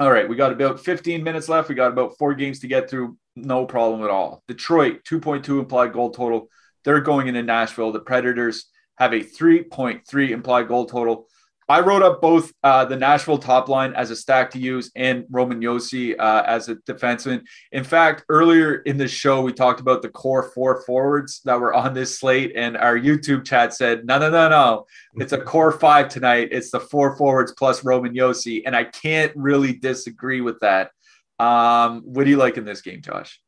[0.00, 1.68] All right, we got about 15 minutes left.
[1.68, 3.16] We got about four games to get through.
[3.34, 4.44] No problem at all.
[4.46, 6.48] Detroit, 2.2 implied goal total.
[6.84, 7.90] They're going into Nashville.
[7.90, 11.26] The Predators have a 3.3 implied goal total.
[11.70, 15.26] I wrote up both uh, the Nashville top line as a stack to use and
[15.28, 17.42] Roman Josi uh, as a defenseman.
[17.72, 21.74] In fact, earlier in the show, we talked about the core four forwards that were
[21.74, 24.86] on this slate, and our YouTube chat said, no, no, no, no.
[25.16, 26.48] It's a core five tonight.
[26.52, 28.62] It's the four forwards plus Roman Josi.
[28.64, 30.92] And I can't really disagree with that.
[31.38, 33.42] Um, what do you like in this game, Josh?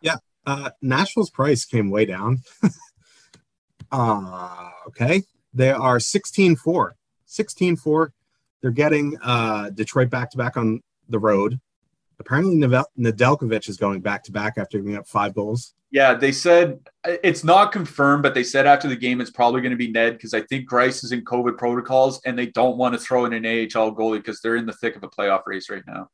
[0.00, 0.16] Yeah.
[0.46, 2.42] Uh, Nashville's price came way down.
[3.92, 5.24] uh, okay.
[5.52, 6.96] They are 16 4
[7.36, 8.12] 16 4.
[8.62, 11.60] They're getting uh, Detroit back to back on the road.
[12.18, 15.74] Apparently, Nedeljkovic is going back to back after giving up five goals.
[15.90, 19.70] Yeah, they said it's not confirmed, but they said after the game it's probably going
[19.70, 22.94] to be Ned because I think Greiss is in COVID protocols and they don't want
[22.94, 25.70] to throw in an AHL goalie because they're in the thick of a playoff race
[25.70, 26.08] right now.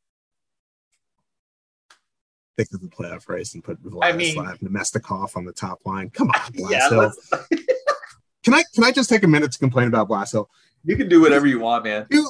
[2.59, 6.11] Thick of the playoff race and put Vladislav I mean, Namestnikov on the top line.
[6.11, 6.53] Come on.
[6.71, 6.89] Yeah,
[8.45, 10.49] can I can I just take a minute to complain about Blashill?
[10.85, 12.07] You can do whatever you want, man.
[12.11, 12.29] Two,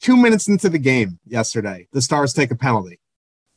[0.00, 3.00] two minutes into the game yesterday, the Stars take a penalty.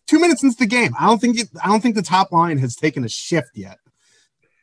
[0.07, 2.57] Two minutes into the game, I don't think it, I don't think the top line
[2.59, 3.77] has taken a shift yet.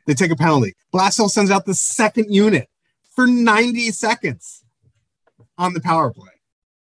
[0.06, 0.74] They take a penalty.
[0.92, 2.68] Blashill sends out the second unit
[3.14, 4.64] for 90 seconds
[5.58, 6.30] on the power play.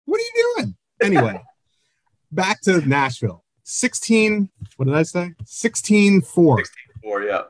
[0.04, 0.76] What are you doing?
[1.02, 1.42] Anyway,
[2.32, 3.44] back to Nashville.
[3.64, 5.32] 16, what did I say?
[5.46, 6.58] 16 4.
[6.58, 7.42] 16 4, yeah.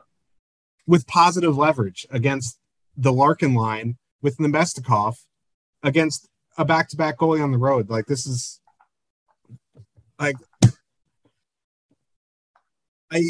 [0.87, 2.57] With positive leverage against
[2.95, 5.17] the Larkin line with Namestnikov
[5.83, 7.91] against a back-to-back goalie on the road.
[7.91, 8.59] Like this is
[10.19, 10.35] like
[13.11, 13.21] I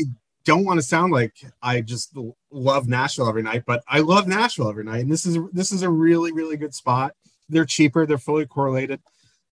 [0.46, 2.18] don't want to sound like I just
[2.50, 5.02] love Nashville every night, but I love Nashville every night.
[5.02, 7.12] And this is this is a really really good spot.
[7.50, 8.06] They're cheaper.
[8.06, 9.02] They're fully correlated.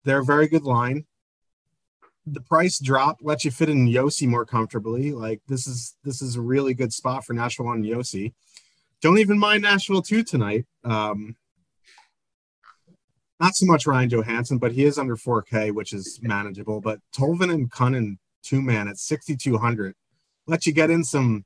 [0.03, 1.05] They're a very good line.
[2.27, 5.13] The price drop lets you fit in Josi more comfortably.
[5.13, 8.33] Like this is this is a really good spot for Nashville on Josi.
[9.01, 10.65] Don't even mind Nashville two tonight.
[10.83, 11.35] Um,
[13.39, 16.81] not so much Ryan Johansen, but he is under 4K, which is manageable.
[16.81, 19.95] But Tolvanen and Kunin two man at 6,200
[20.49, 21.45] let you get in some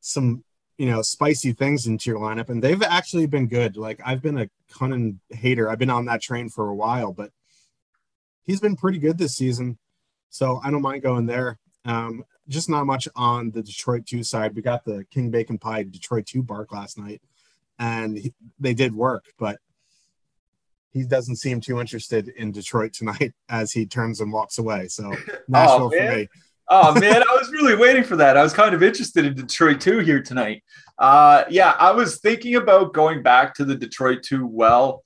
[0.00, 0.44] some
[0.76, 3.76] you know spicy things into your lineup, and they've actually been good.
[3.76, 5.70] Like I've been a Kunin hater.
[5.70, 7.30] I've been on that train for a while, but
[8.42, 9.78] he's been pretty good this season.
[10.30, 11.58] So I don't mind going there.
[11.84, 14.54] Um, just not much on the Detroit 2 side.
[14.54, 17.22] We got the King Bacon Pie Detroit 2 bark last night,
[17.78, 19.58] and he, they did work, but
[20.94, 24.88] he doesn't seem too interested in Detroit tonight as he turns and walks away.
[24.88, 25.10] So
[25.48, 26.28] Nashville oh, for me.
[26.70, 28.36] oh man, I was really waiting for that.
[28.36, 30.62] I was kind of interested in Detroit 2 here tonight.
[30.98, 35.02] Uh, yeah, I was thinking about going back to the Detroit 2 well.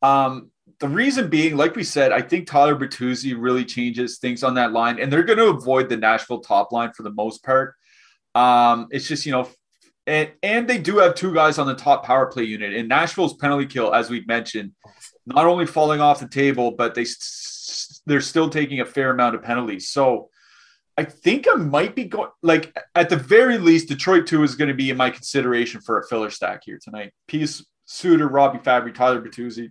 [0.00, 0.51] Um,
[0.82, 4.72] the reason being, like we said, I think Tyler Bertuzzi really changes things on that
[4.72, 7.76] line, and they're going to avoid the Nashville top line for the most part.
[8.34, 9.48] Um, it's just, you know,
[10.08, 12.74] and and they do have two guys on the top power play unit.
[12.74, 14.72] In Nashville's penalty kill, as we've mentioned,
[15.24, 17.06] not only falling off the table, but they
[18.06, 19.88] they're still taking a fair amount of penalties.
[19.88, 20.30] So
[20.98, 24.66] I think I might be going like at the very least, Detroit two is going
[24.66, 27.12] to be in my consideration for a filler stack here tonight.
[27.28, 29.70] Pius Suter, Robbie Fabbri, Tyler Bertuzzi.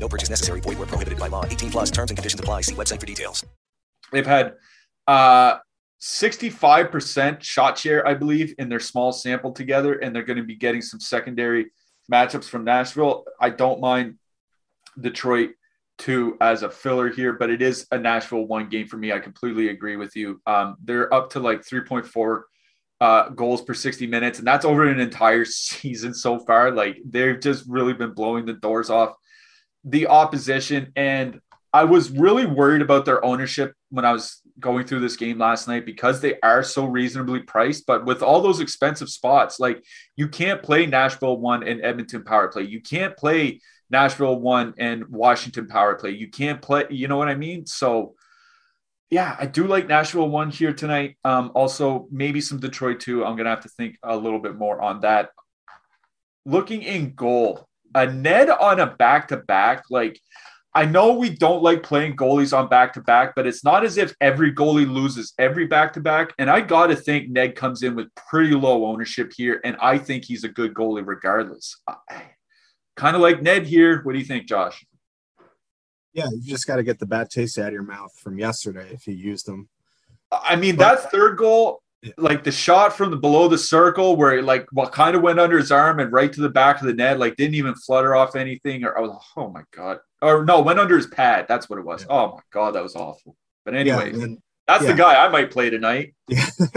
[0.00, 0.60] No purchase necessary.
[0.60, 1.44] Void where prohibited by law.
[1.44, 2.62] 18 plus terms and conditions apply.
[2.62, 3.44] See website for details.
[4.10, 4.54] They've had
[5.06, 5.58] uh,
[6.00, 10.56] 65% shot share, I believe, in their small sample together, and they're going to be
[10.56, 11.70] getting some secondary
[12.10, 13.24] matchups from Nashville.
[13.40, 14.16] I don't mind
[14.98, 15.50] Detroit
[15.98, 19.12] two as a filler here, but it is a Nashville one game for me.
[19.12, 20.40] I completely agree with you.
[20.46, 22.42] Um, they're up to like 3.4
[23.02, 26.70] uh, goals per 60 minutes, and that's over an entire season so far.
[26.70, 29.14] Like they've just really been blowing the doors off
[29.84, 30.92] the opposition.
[30.96, 31.40] And
[31.72, 35.68] I was really worried about their ownership when I was going through this game last
[35.68, 37.86] night because they are so reasonably priced.
[37.86, 39.84] But with all those expensive spots, like
[40.16, 42.62] you can't play Nashville one and Edmonton power play.
[42.62, 46.10] You can't play Nashville one and Washington power play.
[46.10, 47.66] You can't play, you know what I mean?
[47.66, 48.14] So
[49.10, 51.16] yeah, I do like Nashville one here tonight.
[51.24, 53.24] Um, also, maybe some Detroit too.
[53.24, 55.30] I'm gonna have to think a little bit more on that.
[56.46, 60.20] Looking in goal, a Ned on a back to back, like
[60.72, 63.98] I know we don't like playing goalies on back to back, but it's not as
[63.98, 66.32] if every goalie loses every back to back.
[66.38, 69.60] And I got to think Ned comes in with pretty low ownership here.
[69.64, 71.76] And I think he's a good goalie regardless.
[72.96, 74.02] Kind of like Ned here.
[74.04, 74.84] What do you think, Josh?
[76.12, 78.90] Yeah, you just got to get the bad taste out of your mouth from yesterday
[78.92, 79.68] if you used them.
[80.30, 81.82] I mean, but, that third goal,
[82.16, 85.38] like the shot from the below the circle where it like what kind of went
[85.38, 88.14] under his arm and right to the back of the net, like didn't even flutter
[88.14, 88.84] off anything.
[88.84, 91.46] Or oh, oh my god, or no, went under his pad.
[91.48, 92.02] That's what it was.
[92.02, 92.16] Yeah.
[92.16, 93.36] Oh my god, that was awful.
[93.64, 94.26] But anyway, yeah,
[94.66, 94.92] that's yeah.
[94.92, 96.14] the guy I might play tonight.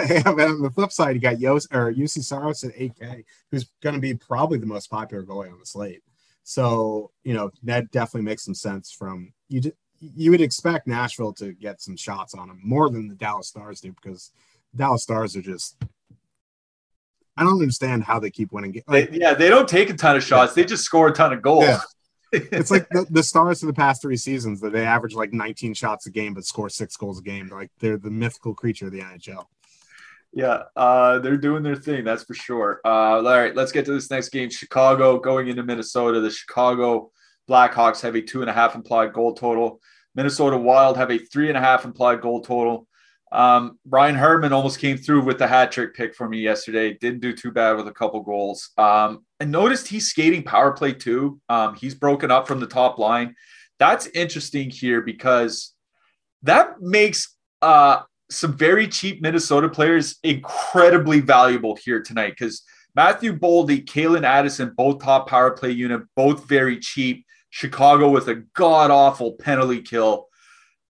[0.09, 3.69] Yeah, but on the flip side, you got Yos or Juuse Saros at 8K, who's
[3.81, 6.01] going to be probably the most popular goalie on the slate.
[6.43, 8.91] So you know that definitely makes some sense.
[8.91, 9.61] From you,
[9.99, 13.79] you would expect Nashville to get some shots on him more than the Dallas Stars
[13.79, 14.31] do because
[14.75, 15.77] Dallas Stars are just.
[17.35, 18.81] I don't understand how they keep winning.
[18.87, 20.53] Like, yeah, they don't take a ton of shots.
[20.53, 21.65] They just score a ton of goals.
[21.65, 21.79] Yeah.
[22.33, 25.75] it's like the, the, stars of the past three seasons that they average like 19
[25.75, 27.47] shots a game but score six goals a game.
[27.47, 29.45] Like they're the mythical creature of the NHL.
[30.31, 32.03] Yeah, uh, they're doing their thing.
[32.03, 32.81] That's for sure.
[32.83, 34.49] Uh, all right, let's get to this next game.
[34.49, 36.19] Chicago going into Minnesota.
[36.21, 37.11] The Chicago
[37.47, 39.79] Blackhawks have a two and a half implied goal total.
[40.15, 42.87] Minnesota Wild have a three and a half implied goal total.
[43.33, 46.93] Um, Hartman almost came through with the hat trick pick for me yesterday.
[46.93, 48.69] Didn't do too bad with a couple goals.
[48.77, 51.41] Um, noticed he's skating power play too.
[51.49, 53.35] Um, he's broken up from the top line.
[53.79, 55.73] That's interesting here because
[56.43, 62.61] that makes uh, some very cheap Minnesota players incredibly valuable here tonight because
[62.95, 67.25] Matthew Boldy, Calen Addison, both top power play unit, both very cheap.
[67.49, 70.27] Chicago with a god awful penalty kill.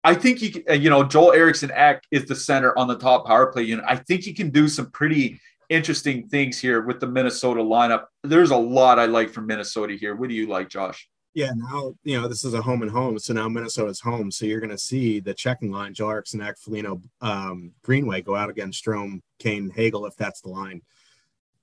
[0.03, 3.25] I think he, can, you know, Joel Eriksson Ek is the center on the top
[3.25, 3.85] power play unit.
[3.87, 5.39] I think he can do some pretty
[5.69, 8.05] interesting things here with the Minnesota lineup.
[8.23, 10.15] There's a lot I like from Minnesota here.
[10.15, 11.07] What do you like, Josh?
[11.33, 14.29] Yeah, now you know this is a home and home, so now Minnesota's home.
[14.29, 18.35] So you're going to see the checking line: Joel Eriksson, Ek, Foligno, um, Greenway go
[18.35, 20.81] out against Strome, Kane, Hagel, if that's the line.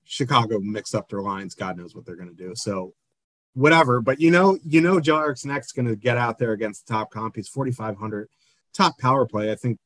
[0.03, 1.55] Chicago mixed up their lines.
[1.55, 2.51] God knows what they're going to do.
[2.53, 2.93] So
[3.53, 4.01] whatever.
[4.01, 6.93] But you know, you know, Joe Eriksson Ek's going to get out there against the
[6.93, 7.35] top comp.
[7.35, 8.29] He's 4,500
[8.73, 9.51] top power play.
[9.51, 9.79] I think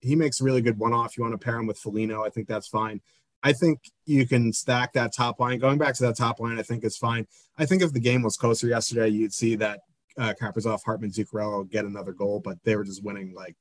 [0.00, 1.16] he makes a really good one off.
[1.16, 2.24] You want to pair him with Foligno.
[2.24, 3.00] I think that's fine.
[3.42, 5.58] I think you can stack that top line.
[5.58, 7.26] Going back to that top line, I think is fine.
[7.58, 9.80] I think if the game was closer yesterday, you'd see that
[10.16, 13.54] uh, Kaprizov, Hartman, Zuccarello get another goal, but they were just winning like,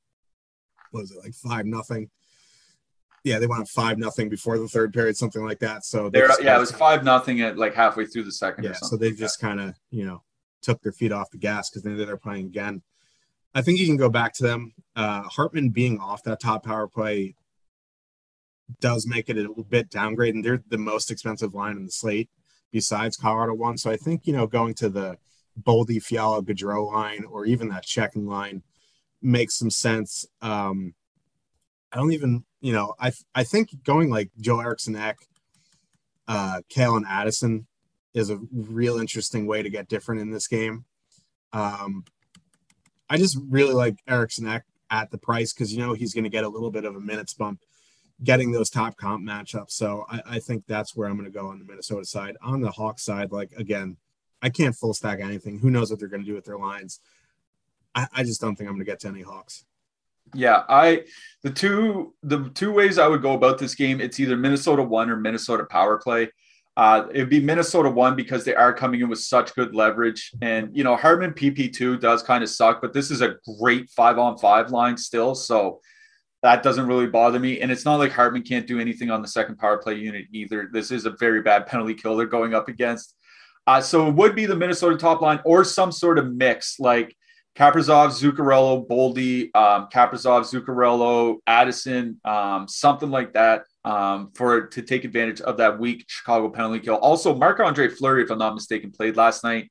[0.91, 2.09] what was it, like five nothing
[3.23, 5.85] yeah, they went five nothing before the third period, something like that.
[5.85, 8.65] So they yeah, it was five nothing at like halfway through the second.
[8.65, 10.23] Yeah, so they like just kind of you know
[10.61, 12.81] took their feet off the gas because they knew they're playing again.
[13.55, 14.73] I think you can go back to them.
[14.95, 17.35] Uh, Hartman being off that top power play
[18.79, 21.91] does make it a little bit downgrade, and they're the most expensive line in the
[21.91, 22.29] slate
[22.71, 23.77] besides Colorado one.
[23.77, 25.17] So I think you know going to the
[25.61, 28.63] Boldy, Fiala, Gaudreau line, or even that checking line
[29.21, 30.25] makes some sense.
[30.41, 30.95] Um,
[31.93, 35.17] I don't even you know, I I think going like Joe Eriksson Ek,
[36.29, 37.67] uh, Calen Addison
[38.13, 40.85] is a real interesting way to get different in this game.
[41.51, 42.05] Um,
[43.09, 46.29] I just really like Eriksson Ek at the price because you know he's going to
[46.29, 47.59] get a little bit of a minutes bump
[48.23, 49.71] getting those top comp matchups.
[49.71, 52.37] So I, I think that's where I'm going to go on the Minnesota side.
[52.41, 53.97] On the Hawks side, like again,
[54.41, 55.59] I can't full stack anything.
[55.59, 57.01] Who knows what they're going to do with their lines?
[57.93, 59.65] I, I just don't think I'm going to get to any Hawks.
[60.33, 61.03] Yeah, I
[61.43, 65.09] the two the two ways I would go about this game, it's either Minnesota one
[65.09, 66.29] or Minnesota power play.
[66.75, 70.75] Uh, it'd be Minnesota one because they are coming in with such good leverage, and
[70.75, 74.17] you know Hartman PP two does kind of suck, but this is a great five
[74.17, 75.81] on five line still, so
[76.41, 77.61] that doesn't really bother me.
[77.61, 80.69] And it's not like Hartman can't do anything on the second power play unit either.
[80.71, 83.15] This is a very bad penalty kill they're going up against.
[83.65, 87.15] Uh, so it would be the Minnesota top line or some sort of mix like
[87.55, 95.03] Kaprizov, Zuccarello, Boldy, um, Kaprizov, Zuccarello, Addison, um, something like that um, for to take
[95.03, 96.95] advantage of that weak Chicago penalty kill.
[96.95, 99.69] Also, Marc Andre Fleury, if I'm not mistaken, played last night.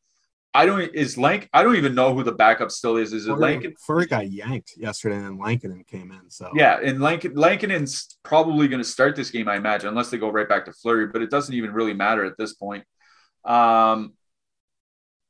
[0.54, 1.48] I don't is Lank.
[1.54, 3.14] I don't even know who the backup still is.
[3.14, 3.72] Is it Lankin?
[3.80, 6.28] Fleury got yanked yesterday, and then Lankinen came in.
[6.28, 10.18] So yeah, and Lankin Lankinen's probably going to start this game, I imagine, unless they
[10.18, 11.06] go right back to Fleury.
[11.06, 12.84] But it doesn't even really matter at this point.
[13.46, 14.12] Um,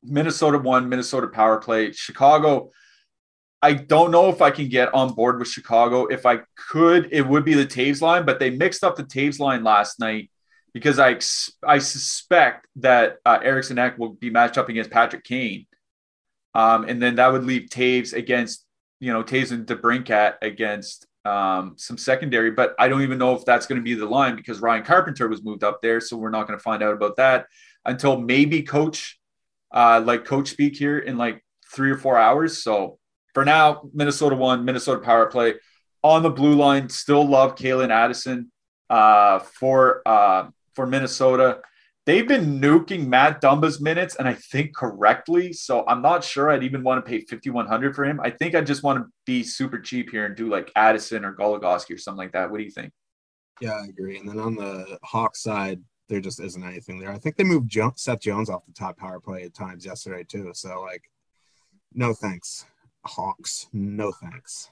[0.03, 0.89] Minnesota won.
[0.89, 1.93] Minnesota power play.
[1.93, 2.71] Chicago.
[3.61, 6.07] I don't know if I can get on board with Chicago.
[6.07, 9.39] If I could, it would be the Toews line, but they mixed up the Toews
[9.39, 10.31] line last night
[10.75, 11.19] because I
[11.67, 15.67] I suspect that uh, Eriksson Ek will be matched up against Patrick Kane,
[16.55, 18.67] um, and then that would leave Toews against
[18.99, 22.51] you know Toews and DeBrincat against um, some secondary.
[22.51, 25.29] But I don't even know if that's going to be the line because Ryan Carpenter
[25.29, 27.47] was moved up there, so we're not going to find out about that
[27.85, 29.21] until maybe Coach
[29.73, 32.63] uh, like Coach speak here in like three or four hours.
[32.63, 32.99] So
[33.35, 34.65] for now, Minnesota won.
[34.65, 35.55] Minnesota power play
[36.03, 36.89] on the blue line.
[36.89, 38.51] Still love Calen Addison
[38.91, 40.03] uh, for.
[40.07, 41.61] Uh, for Minnesota.
[42.05, 45.53] They've been nuking Matt Dumba's minutes, and I think correctly.
[45.53, 48.21] So I'm not sure I'd even want to pay 5100 for him.
[48.21, 51.33] I think I just want to be super cheap here and do like Addison or
[51.33, 52.51] Goligoski or something like that.
[52.51, 52.93] What do you think?
[53.61, 54.19] Yeah, I agree.
[54.19, 55.81] And then on the Hawk side,
[56.13, 57.11] there just isn't anything there.
[57.11, 60.23] I think they moved jo- Seth Jones off the top power play at times yesterday
[60.23, 60.51] too.
[60.53, 61.09] So like,
[61.95, 62.67] no thanks,
[63.07, 63.67] Hawks.
[63.73, 64.69] No thanks.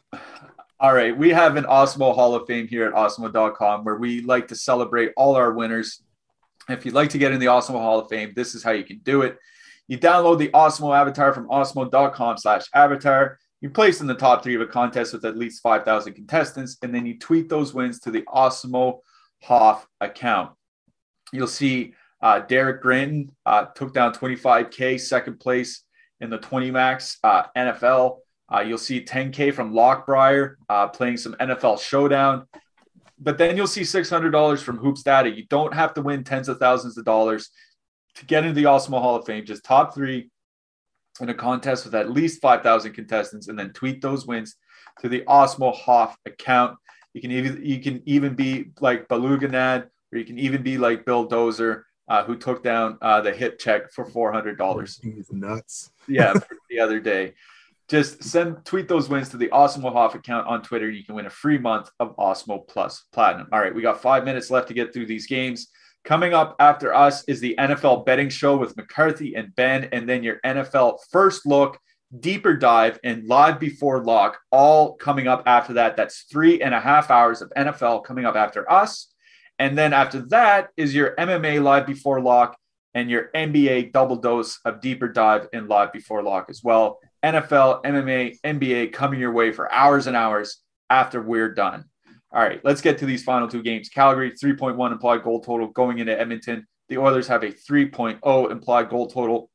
[0.78, 4.48] All right, we have an Awesemo Hall of Fame here at awesemo.com where we like
[4.48, 6.02] to celebrate all our winners.
[6.68, 8.84] If you'd like to get in the Awesemo Hall of Fame, this is how you
[8.84, 9.38] can do it.
[9.88, 13.38] You download the Awesemo avatar from awesemo.com slash avatar.
[13.62, 16.94] You place in the top three of a contest with at least 5,000 contestants, and
[16.94, 18.98] then you tweet those wins to the Awesemo
[19.42, 20.52] Hoff account.
[21.32, 25.84] You'll see uh, Derek Granton uh, took down 25K, second place
[26.20, 28.18] in the 20 max uh, NFL.
[28.52, 32.46] Uh, you'll see 10K from Lockbriar uh, playing some NFL Showdown.
[33.18, 35.30] But then you'll see $600 from Hoops Data.
[35.30, 37.50] You don't have to win tens of thousands of dollars
[38.16, 39.44] to get into the Awesemo Hall of Fame.
[39.44, 40.30] Just top three
[41.20, 44.56] in a contest with at least 5,000 contestants and then tweet those wins
[45.00, 46.76] to the Awesemo Hoff account.
[47.12, 51.04] You can even you can even be like Baluganad, or you can even be like
[51.04, 54.98] Bill Dozer, uh, who took down uh, the hit check for four hundred dollars.
[55.02, 55.90] He's nuts.
[56.08, 56.34] yeah,
[56.68, 57.34] the other day
[57.90, 60.88] just send tweet those wins to the Awesemo Hoff account on Twitter.
[60.88, 63.48] You can win a free month of Awesemo Plus Platinum.
[63.52, 65.66] All right, we got five minutes left to get through these games.
[66.04, 70.22] Coming up after us is the NFL betting show with McCarthy and Ben, and then
[70.22, 71.80] your NFL first look,
[72.20, 75.96] deeper dive, and live before lock, all coming up after that.
[75.96, 79.09] That's three and a half hours of NFL coming up after us.
[79.60, 82.56] And then after that is your MMA live before lock
[82.94, 86.98] and your NBA double dose of deeper dive and live before lock as well.
[87.22, 91.84] NFL, MMA, NBA coming your way for hours and hours after we're done.
[92.32, 93.90] All right, let's get to these final two games.
[93.90, 96.66] Calgary, 3.1 implied goal total going into Edmonton.
[96.88, 99.50] The Oilers have a 3.0 implied goal total.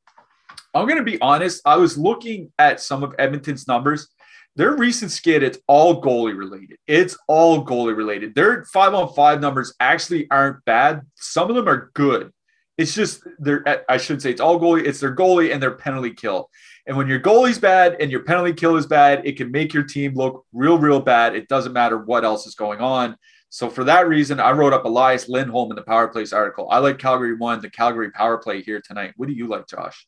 [0.76, 1.62] I'm going to be honest.
[1.66, 4.10] I was looking at some of Edmonton's numbers.
[4.56, 6.78] Their recent skid, it's all goalie related.
[6.88, 8.36] It's all goalie related.
[8.36, 11.02] Their five on five numbers actually aren't bad.
[11.16, 12.32] Some of them are good.
[12.78, 14.86] It's just they're I should say it's all goalie.
[14.86, 16.50] It's their goalie and their penalty kill.
[16.88, 19.84] And when your goalie's bad and your penalty kill is bad, it can make your
[19.84, 21.36] team look real, real bad.
[21.36, 23.18] It doesn't matter what else is going on.
[23.50, 26.68] So for that reason, I wrote up Elias Lindholm in the Power Plays article.
[26.70, 29.14] I like Calgary one, the Calgary Power Play here tonight.
[29.16, 30.08] What do you like, Josh?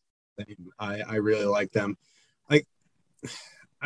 [0.80, 1.98] I, I really like them.
[2.50, 2.68] Like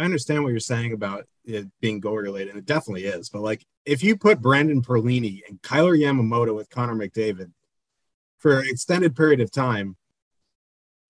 [0.01, 2.49] I understand what you're saying about it being goal related.
[2.49, 3.29] And it definitely is.
[3.29, 7.51] But like if you put Brandon Perlini and Kailer Yamamoto with Connor McDavid
[8.39, 9.95] for an extended period of time,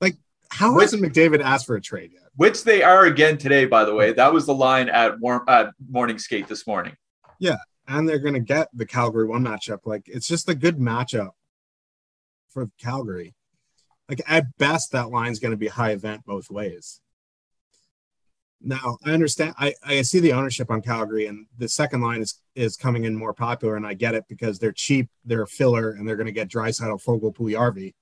[0.01, 0.17] like
[0.49, 2.23] how which, hasn't McDavid asked for a trade yet?
[2.35, 4.11] Which they are again today, by the way.
[4.11, 6.97] That was the line at, warm, at morning skate this morning.
[7.39, 9.85] Yeah, and they're going to get the Calgary one matchup.
[9.85, 11.31] Like it's just a good matchup
[12.49, 13.35] for Calgary.
[14.09, 16.99] Like at best, that line's going to be high event both ways.
[18.63, 19.55] Now I understand.
[19.57, 23.15] I, I see the ownership on Calgary, and the second line is is coming in
[23.15, 26.27] more popular, and I get it because they're cheap, they're a filler, and they're going
[26.27, 27.93] to get Draisaitl, Foegele, Puljujarvi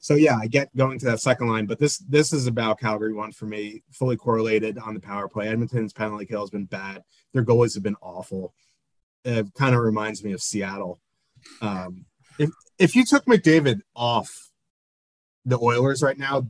[0.00, 3.12] so yeah, I get going to that second line, but this this is about Calgary
[3.12, 5.48] one for me, fully correlated on the power play.
[5.48, 7.02] Edmonton's penalty kill has been bad.
[7.32, 8.54] Their goalies have been awful.
[9.24, 11.00] It kind of reminds me of Seattle.
[11.60, 12.06] Um,
[12.38, 14.50] if if you took McDavid off
[15.44, 16.48] the Oilers right now,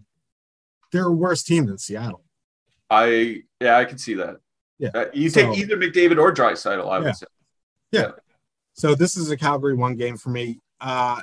[0.92, 2.24] they're a worse team than Seattle.
[2.90, 4.36] I yeah, I can see that.
[4.78, 6.88] Yeah, uh, you so, take either McDavid or Draisaitl.
[6.88, 7.12] I would yeah.
[7.12, 7.26] say.
[7.90, 8.00] Yeah.
[8.00, 8.10] yeah.
[8.74, 10.60] So this is a Calgary one game for me.
[10.80, 11.20] Uh,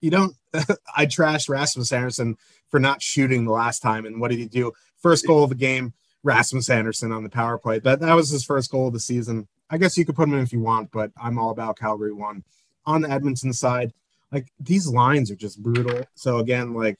[0.00, 0.34] you don't.
[0.96, 2.36] I trashed Rasmus Andersson
[2.68, 4.72] for not shooting the last time, and what did he do?
[5.00, 7.78] First goal of the game, Rasmus Andersson on the power play.
[7.78, 9.48] But that was his first goal of the season.
[9.70, 12.12] I guess you could put him in if you want, but I'm all about Calgary
[12.12, 12.44] one.
[12.86, 13.92] On the Edmonton side,
[14.32, 16.04] like these lines are just brutal.
[16.14, 16.96] So again, like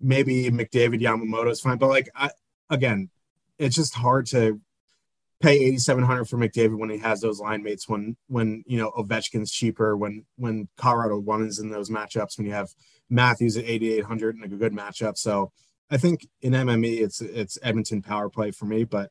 [0.00, 2.30] maybe McDavid Yamamoto is fine, but like I
[2.70, 3.10] again,
[3.58, 4.60] it's just hard to
[5.40, 9.50] pay 8700 for McDavid when he has those line mates when when you know Ovechkin's
[9.50, 12.70] cheaper when when Colorado is in those matchups when you have
[13.08, 15.16] Matthews at 8800 and a good matchup.
[15.18, 15.52] So
[15.90, 19.10] I think in MME it's it's Edmonton power play for me but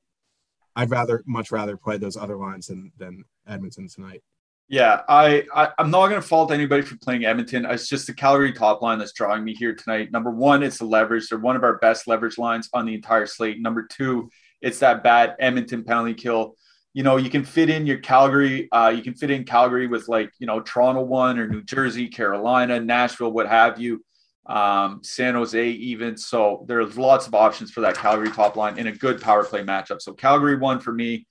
[0.75, 4.23] I'd rather much rather play those other lines than than Edmonton tonight
[4.69, 7.65] yeah, I, I am not going to fault anybody for playing Edmonton.
[7.65, 10.11] It's just the Calgary top line that's drawing me here tonight.
[10.11, 11.27] Number one, it's the leverage.
[11.27, 13.59] They're one of our best leverage lines on the entire slate.
[13.59, 14.29] Number two,
[14.61, 16.55] it's that bad Edmonton penalty kill.
[16.93, 18.71] You know, you can fit in your Calgary.
[18.71, 22.07] Uh, you can fit in Calgary with like you know Toronto one or New Jersey,
[22.07, 24.03] Carolina, Nashville, what have you,
[24.45, 26.15] um, San Jose even.
[26.15, 29.63] So there's lots of options for that Calgary top line in a good power play
[29.63, 29.99] matchup.
[29.99, 31.25] So Calgary one for me.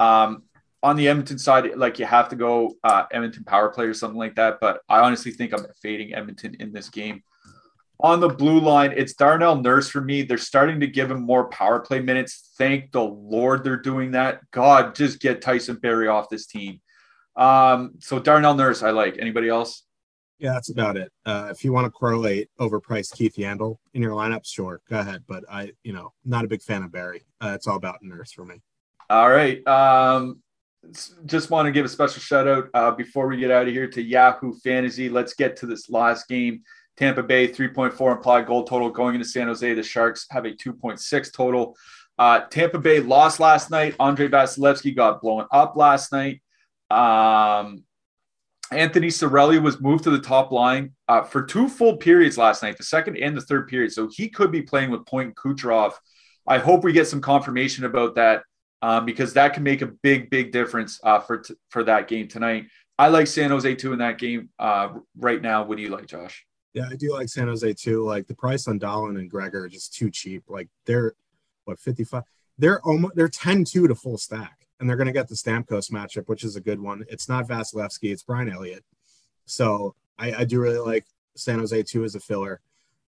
[0.00, 0.44] Um,
[0.82, 4.18] on the Edmonton side, like you have to go uh, Edmonton power play or something
[4.18, 4.58] like that.
[4.60, 7.22] But I honestly think I'm fading Edmonton in this game.
[8.02, 10.22] On the blue line, it's Darnell Nurse for me.
[10.22, 12.52] They're starting to give him more power play minutes.
[12.56, 14.40] Thank the Lord they're doing that.
[14.52, 16.80] God, just get Tyson Barrie off this team.
[17.36, 19.18] Um, so Darnell Nurse, I like.
[19.18, 19.84] Anybody else?
[20.38, 21.12] Yeah, that's about it.
[21.26, 25.24] Uh, if you want to correlate overpriced Keith Yandle in your lineup, sure, go ahead.
[25.28, 27.26] But I, you know, not a big fan of Barrie.
[27.42, 28.62] Uh, it's all about Nurse for me.
[29.10, 29.66] All right.
[29.66, 30.40] Um,
[31.26, 33.88] just want to give a special shout out uh, before we get out of here
[33.88, 35.08] to Yahoo Fantasy.
[35.08, 36.62] Let's get to this last game.
[36.96, 39.74] Tampa Bay 3.4 implied goal total going into San Jose.
[39.74, 41.76] The Sharks have a 2.6 total.
[42.18, 43.94] Uh, Tampa Bay lost last night.
[43.98, 46.42] Andrei Vasilevskiy got blown up last night.
[46.90, 47.84] Um,
[48.72, 52.76] Anthony Cirelli was moved to the top line uh, for two full periods last night,
[52.76, 53.92] the second and the third period.
[53.92, 55.94] So he could be playing with Point Kucherov.
[56.46, 58.42] I hope we get some confirmation about that
[58.82, 62.28] um, because that can make a big, big difference uh, for t- for that game
[62.28, 62.66] tonight.
[62.98, 65.64] I like San Jose too in that game uh, right now.
[65.64, 66.44] What do you like, Josh?
[66.74, 68.04] Yeah, I do like San Jose too.
[68.04, 70.44] Like the price on Dahlen and Gregor are just too cheap.
[70.48, 71.14] Like they're
[71.64, 72.22] what 55.
[72.58, 76.44] They're almost they're 10-2 to full stack, and they're gonna get the Stamkos matchup, which
[76.44, 77.04] is a good one.
[77.08, 78.84] It's not Vasilevskiy, it's Brian Elliott.
[79.46, 81.06] So I, I do really like
[81.36, 82.60] San Jose too as a filler.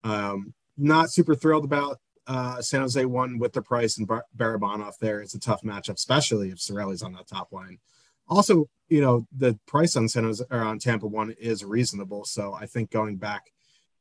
[0.03, 4.97] Um, not super thrilled about uh, San Jose won with the price and Bar- Barabanov
[4.99, 5.21] there.
[5.21, 7.79] It's a tough matchup, especially if Cirelli's on that top line.
[8.27, 12.25] Also, you know, the price on San Jose or on Tampa one is reasonable.
[12.25, 13.51] So I think going back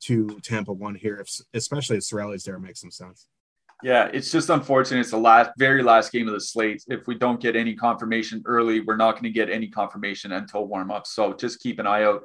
[0.00, 3.28] to Tampa one here, if, especially if Cirelli's there, makes some sense.
[3.82, 5.00] Yeah, it's just unfortunate.
[5.00, 6.82] It's the last, very last game of the slate.
[6.88, 10.66] If we don't get any confirmation early, we're not going to get any confirmation until
[10.66, 11.06] warm up.
[11.06, 12.22] So just keep an eye out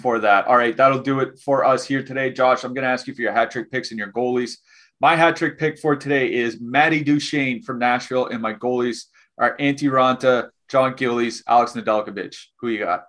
[0.00, 0.46] for that.
[0.46, 2.32] All right, that'll do it for us here today.
[2.32, 4.58] Josh, I'm going to ask you for your hat trick picks and your goalies.
[5.02, 9.56] My hat trick pick for today is Matty Duchene from Nashville, and my goalies are
[9.56, 12.36] Antti Raanta, Jon Gillies, Alex Nedeljkovic.
[12.60, 13.06] Who you got?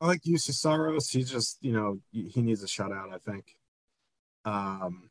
[0.00, 1.10] I like Juuse Saros.
[1.10, 3.56] He just, you know, he needs a shutout, I think.
[4.44, 5.10] Um,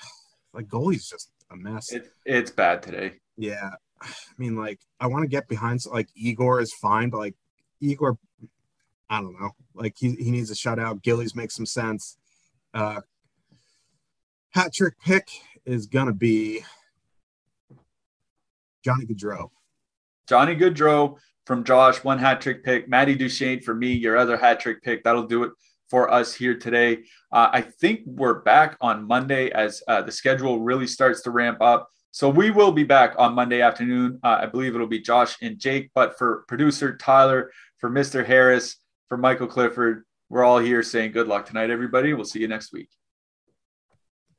[0.54, 1.92] like goalie's just a mess.
[1.92, 3.14] It, it's bad today.
[3.36, 3.70] Yeah.
[4.00, 7.34] I mean, like, I want to get behind, like, Igor is fine, but like,
[7.80, 8.16] Igor,
[9.10, 9.50] I don't know.
[9.74, 11.02] Like, he, he needs a shutout.
[11.02, 12.16] Gillies makes some sense.
[12.72, 13.00] Uh,
[14.50, 15.28] hat trick pick
[15.64, 16.64] is gonna be
[18.84, 19.50] Johnny Gaudreau.
[20.28, 22.88] Johnny Gaudreau from Josh, one hat trick pick.
[22.88, 25.04] Matty Duchene for me, your other hat trick pick.
[25.04, 25.52] That'll do it
[25.88, 27.04] for us here today.
[27.32, 31.60] Uh, I think we're back on Monday as uh, the schedule really starts to ramp
[31.60, 31.88] up.
[32.10, 34.18] So we will be back on Monday afternoon.
[34.22, 35.90] Uh, I believe it'll be Josh and Jake.
[35.94, 38.24] But for producer Tyler, for Mr.
[38.24, 38.76] Harris,
[39.08, 42.12] for Michael Clifford, we're all here saying good luck tonight, everybody.
[42.12, 42.90] We'll see you next week.